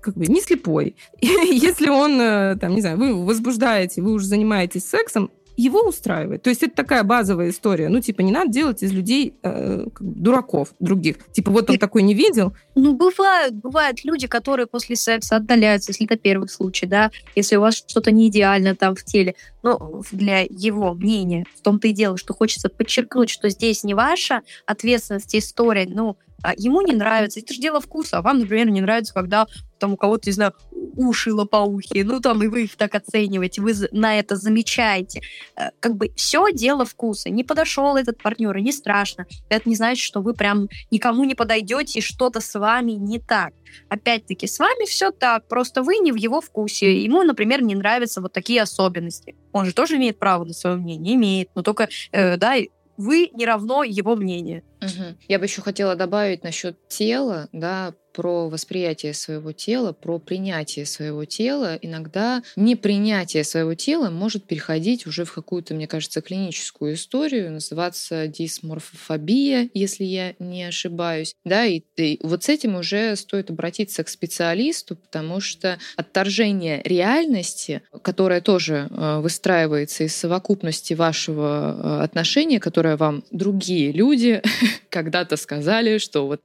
[0.00, 0.96] как бы не слепой.
[1.20, 6.42] Если он, э, там, не знаю, вы возбуждаете, вы уже занимаетесь сексом, его устраивает.
[6.42, 7.88] То есть это такая базовая история.
[7.88, 11.16] Ну, типа, не надо делать из людей э, дураков других.
[11.32, 12.54] Типа, вот он такой не видел.
[12.74, 17.60] Ну, бывают, бывают люди, которые после секса отдаляются, если это первый случай, да, если у
[17.60, 19.34] вас что-то не идеально там в теле.
[19.62, 24.42] Но для его мнения в том-то и дело, что хочется подчеркнуть, что здесь не ваша
[24.66, 26.16] ответственность история, ну,
[26.56, 27.40] ему не нравится.
[27.40, 28.18] Это же дело вкуса.
[28.18, 29.46] А вам, например, не нравится, когда
[29.80, 33.74] там у кого-то, не знаю, уши лопоухие, ну там и вы их так оцениваете, вы
[33.90, 35.22] на это замечаете.
[35.56, 37.30] Э, как бы все дело вкуса.
[37.30, 39.26] Не подошел этот партнер, и не страшно.
[39.48, 43.52] Это не значит, что вы прям никому не подойдете, и что-то с вами не так.
[43.88, 47.02] Опять-таки, с вами все так, просто вы не в его вкусе.
[47.02, 49.36] Ему, например, не нравятся вот такие особенности.
[49.52, 52.56] Он же тоже имеет право на свое мнение, имеет, но только, э, да,
[53.00, 54.62] вы не равно его мнение.
[54.82, 55.16] Угу.
[55.28, 61.24] Я бы еще хотела добавить насчет тела, да, про восприятие своего тела, про принятие своего
[61.24, 61.78] тела.
[61.80, 69.70] Иногда непринятие своего тела может переходить уже в какую-то, мне кажется, клиническую историю, называться дисморфофобия,
[69.72, 71.34] если я не ошибаюсь.
[71.46, 77.80] Да, и, и вот с этим уже стоит обратиться к специалисту, потому что отторжение реальности,
[78.02, 84.42] которая тоже э, выстраивается из совокупности вашего э, отношения, которое вам другие люди
[84.90, 86.42] когда-то сказали, что вот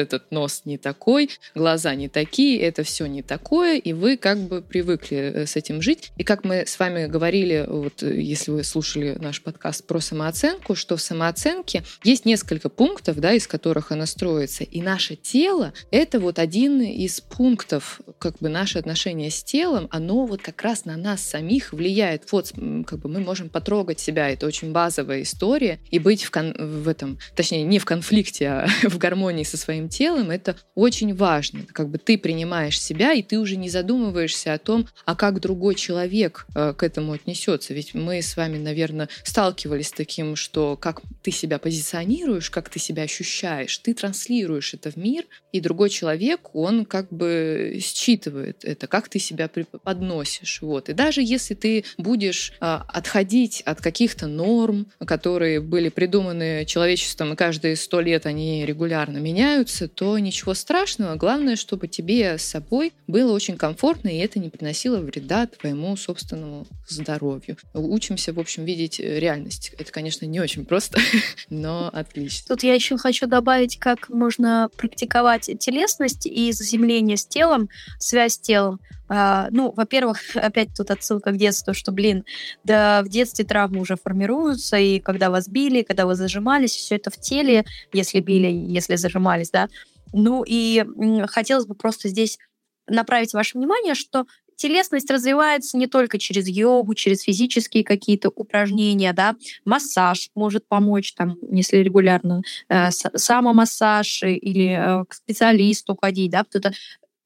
[0.00, 4.62] этот нос не такой, глаза не такие, это все не такое, и вы как бы
[4.62, 6.10] привыкли э, с этим жить.
[6.16, 10.74] И как мы с вами говорили, вот э, если вы слушали наш подкаст про самооценку,
[10.74, 14.64] что в самооценке есть несколько пунктов, да, из которых она строится.
[14.64, 20.26] И наше тело— это вот один из пунктов, как бы наше отношение с телом, оно
[20.26, 22.30] вот как раз на нас самих влияет.
[22.32, 22.52] Вот
[22.86, 26.88] как бы мы можем потрогать себя, это очень базовая история, и быть в, кон- в
[26.88, 31.64] этом, точнее, не в конфликте, а в гармонии со своим телом, это очень важно.
[31.72, 35.74] Как бы ты принимаешь себя, и ты уже не задумываешься о том, а как другой
[35.74, 37.74] человек э, к этому отнесется.
[37.74, 42.78] Ведь мы с вами, наверное, сталкивались с таким, что как ты себя позиционируешь, как ты
[42.78, 48.86] себя ощущаешь, ты транслируешь это в мир, и другой человек, он как бы считывает это,
[48.86, 49.48] как ты себя
[49.82, 50.60] подносишь.
[50.62, 50.88] Вот.
[50.88, 57.36] И даже если ты будешь а, отходить от каких-то норм, которые были придуманы человечеством, и
[57.36, 61.16] каждые сто лет они регулярно меняются, случится, то ничего страшного.
[61.16, 66.66] Главное, чтобы тебе с собой было очень комфортно, и это не приносило вреда твоему собственному
[66.88, 67.56] здоровью.
[67.74, 69.72] Учимся, в общем, видеть э, реальность.
[69.78, 70.98] Это, конечно, не очень просто,
[71.50, 72.46] но отлично.
[72.48, 77.68] Тут я еще хочу добавить, как можно практиковать телесность и заземление с телом,
[77.98, 78.80] связь с телом.
[79.08, 82.24] А, ну, во-первых, опять тут отсылка к детству, что, блин,
[82.64, 87.10] да в детстве травмы уже формируются, и когда вас били, когда вы зажимались, все это
[87.10, 89.68] в теле, если били, если зажимались, да.
[90.12, 90.84] Ну и
[91.28, 92.38] хотелось бы просто здесь
[92.86, 94.24] направить ваше внимание, что
[94.56, 101.36] телесность развивается не только через йогу, через физические какие-то упражнения, да, массаж может помочь, там,
[101.50, 106.72] если регулярно, э, самомассаж или э, к специалисту ходить, да, это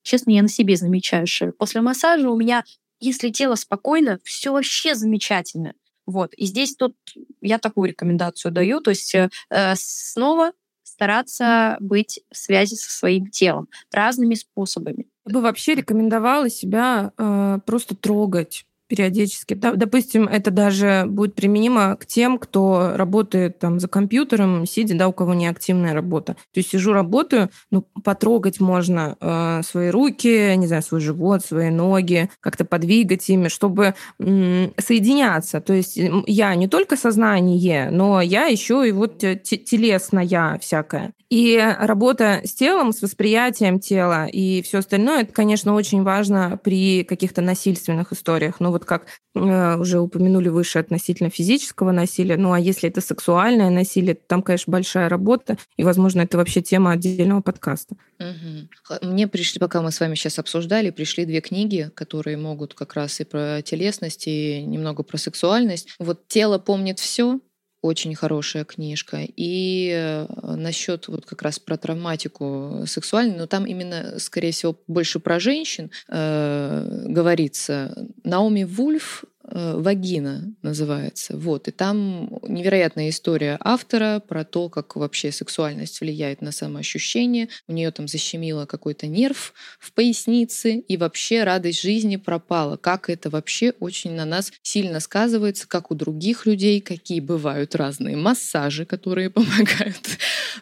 [0.03, 2.65] Честно, я на себе замечаю, что после массажа у меня,
[3.01, 5.75] если тело спокойно, все вообще замечательно.
[6.07, 6.35] Вот.
[6.35, 6.97] И здесь тут
[7.41, 8.81] я такую рекомендацию даю.
[8.81, 15.07] То есть э, э снова стараться быть в связи со своим телом разными способами.
[15.27, 19.55] Я бы вообще рекомендовала себя э, просто трогать периодически.
[19.55, 25.15] Допустим, это даже будет применимо к тем, кто работает там за компьютером, сидя, да, у
[25.15, 26.35] кого не активная работа.
[26.53, 31.71] То есть сижу, работаю, ну, потрогать можно э, свои руки, не знаю, свой живот, свои
[31.71, 35.63] ноги, как-то подвигать ими, чтобы м, соединяться.
[35.63, 41.15] То есть я не только сознание, но я еще и вот телесная всякая.
[41.33, 47.05] И работа с телом, с восприятием тела и все остальное, это, конечно, очень важно при
[47.05, 48.57] каких-то насильственных историях.
[48.59, 52.37] Ну вот как э, уже упомянули выше относительно физического насилия.
[52.37, 56.63] Ну а если это сексуальное насилие, то там, конечно, большая работа, и, возможно, это вообще
[56.63, 57.97] тема отдельного подкаста.
[58.19, 59.07] Угу.
[59.07, 63.21] Мне пришли, пока мы с вами сейчас обсуждали, пришли две книги, которые могут как раз
[63.21, 65.89] и про телесность, и немного про сексуальность.
[65.99, 67.41] Вот «Тело помнит все»,
[67.83, 69.27] очень хорошая книжка.
[69.37, 70.27] И э,
[70.57, 75.91] насчет вот как раз про травматику сексуальную, но там именно, скорее всего, больше про женщин
[76.09, 78.09] э, говорится.
[78.25, 79.25] Наоми Вульф
[79.55, 81.37] «Вагина» называется.
[81.37, 81.69] Вот.
[81.69, 87.49] И там невероятная история автора про то, как вообще сексуальность влияет на самоощущение.
[87.69, 92.77] У нее там защемило какой-то нерв в пояснице, и вообще радость жизни пропала.
[92.77, 98.17] Как это вообще очень на нас сильно сказывается, как у других людей, какие бывают разные
[98.17, 100.19] массажи, которые помогают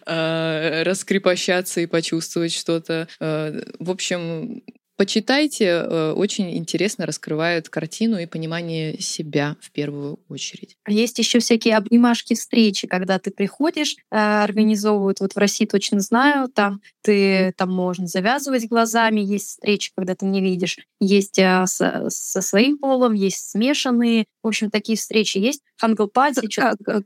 [0.06, 3.06] э, раскрепощаться и почувствовать что-то.
[3.20, 4.62] Э, в общем,
[5.00, 10.76] Почитайте, э, очень интересно раскрывает картину и понимание себя в первую очередь.
[10.84, 16.00] А есть еще всякие обнимашки встречи, когда ты приходишь, э, организовывают, вот в России точно
[16.00, 21.64] знаю, там ты там можно завязывать глазами, есть встречи, когда ты не видишь, есть э,
[21.66, 25.62] со, со своим полом, есть смешанные, в общем, такие встречи есть.
[25.78, 26.46] Huggle-party.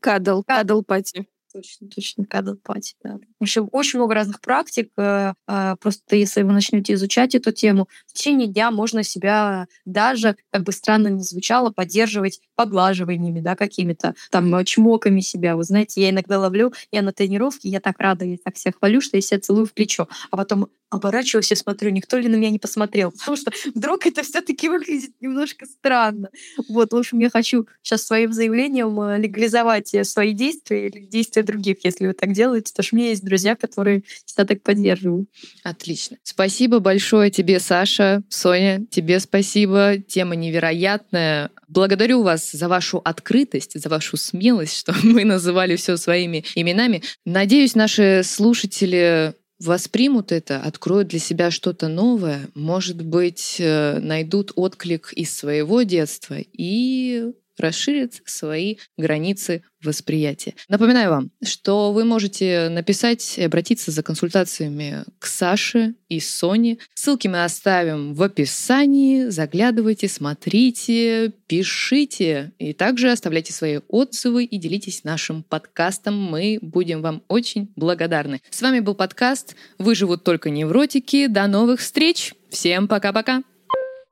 [0.00, 3.18] Cuddle, cuddle party точно, точно, cuddle party, да.
[3.38, 4.90] В общем, очень много разных практик.
[4.96, 10.36] Э, э, просто если вы начнете изучать эту тему, в течение дня можно себя даже,
[10.50, 15.54] как бы странно ни звучало, поддерживать поглаживаниями, да, какими-то там э, чмоками себя.
[15.56, 19.00] Вы знаете, я иногда ловлю, я на тренировке, я так рада, я так себя хвалю,
[19.00, 20.08] что я себя целую в плечо.
[20.32, 23.10] А потом оборачиваюсь и смотрю, никто ли на меня не посмотрел.
[23.12, 26.30] Потому что вдруг это все таки выглядит немножко странно.
[26.68, 32.06] Вот, в общем, я хочу сейчас своим заявлением легализовать свои действия или действия других, если
[32.06, 35.28] вы так делаете, потому что у меня есть друзья, которые себя так поддерживают.
[35.62, 36.16] Отлично.
[36.22, 39.98] Спасибо большое тебе, Саша, Соня, тебе спасибо.
[39.98, 41.50] Тема невероятная.
[41.68, 47.02] Благодарю вас за вашу открытость, за вашу смелость, что мы называли все своими именами.
[47.24, 55.12] Надеюсь, наши слушатели воспримут это, откроют для себя что-то новое, может быть, э, найдут отклик
[55.12, 60.54] из своего детства и расширит свои границы восприятия.
[60.68, 66.78] Напоминаю вам, что вы можете написать и обратиться за консультациями к Саше и Соне.
[66.94, 69.28] Ссылки мы оставим в описании.
[69.28, 72.52] Заглядывайте, смотрите, пишите.
[72.58, 76.20] И также оставляйте свои отзывы и делитесь нашим подкастом.
[76.20, 78.40] Мы будем вам очень благодарны.
[78.50, 81.26] С вами был подкаст «Выживут только невротики».
[81.26, 82.34] До новых встреч!
[82.50, 83.42] Всем пока-пока!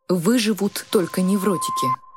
[0.09, 2.12] Выживут только невротики.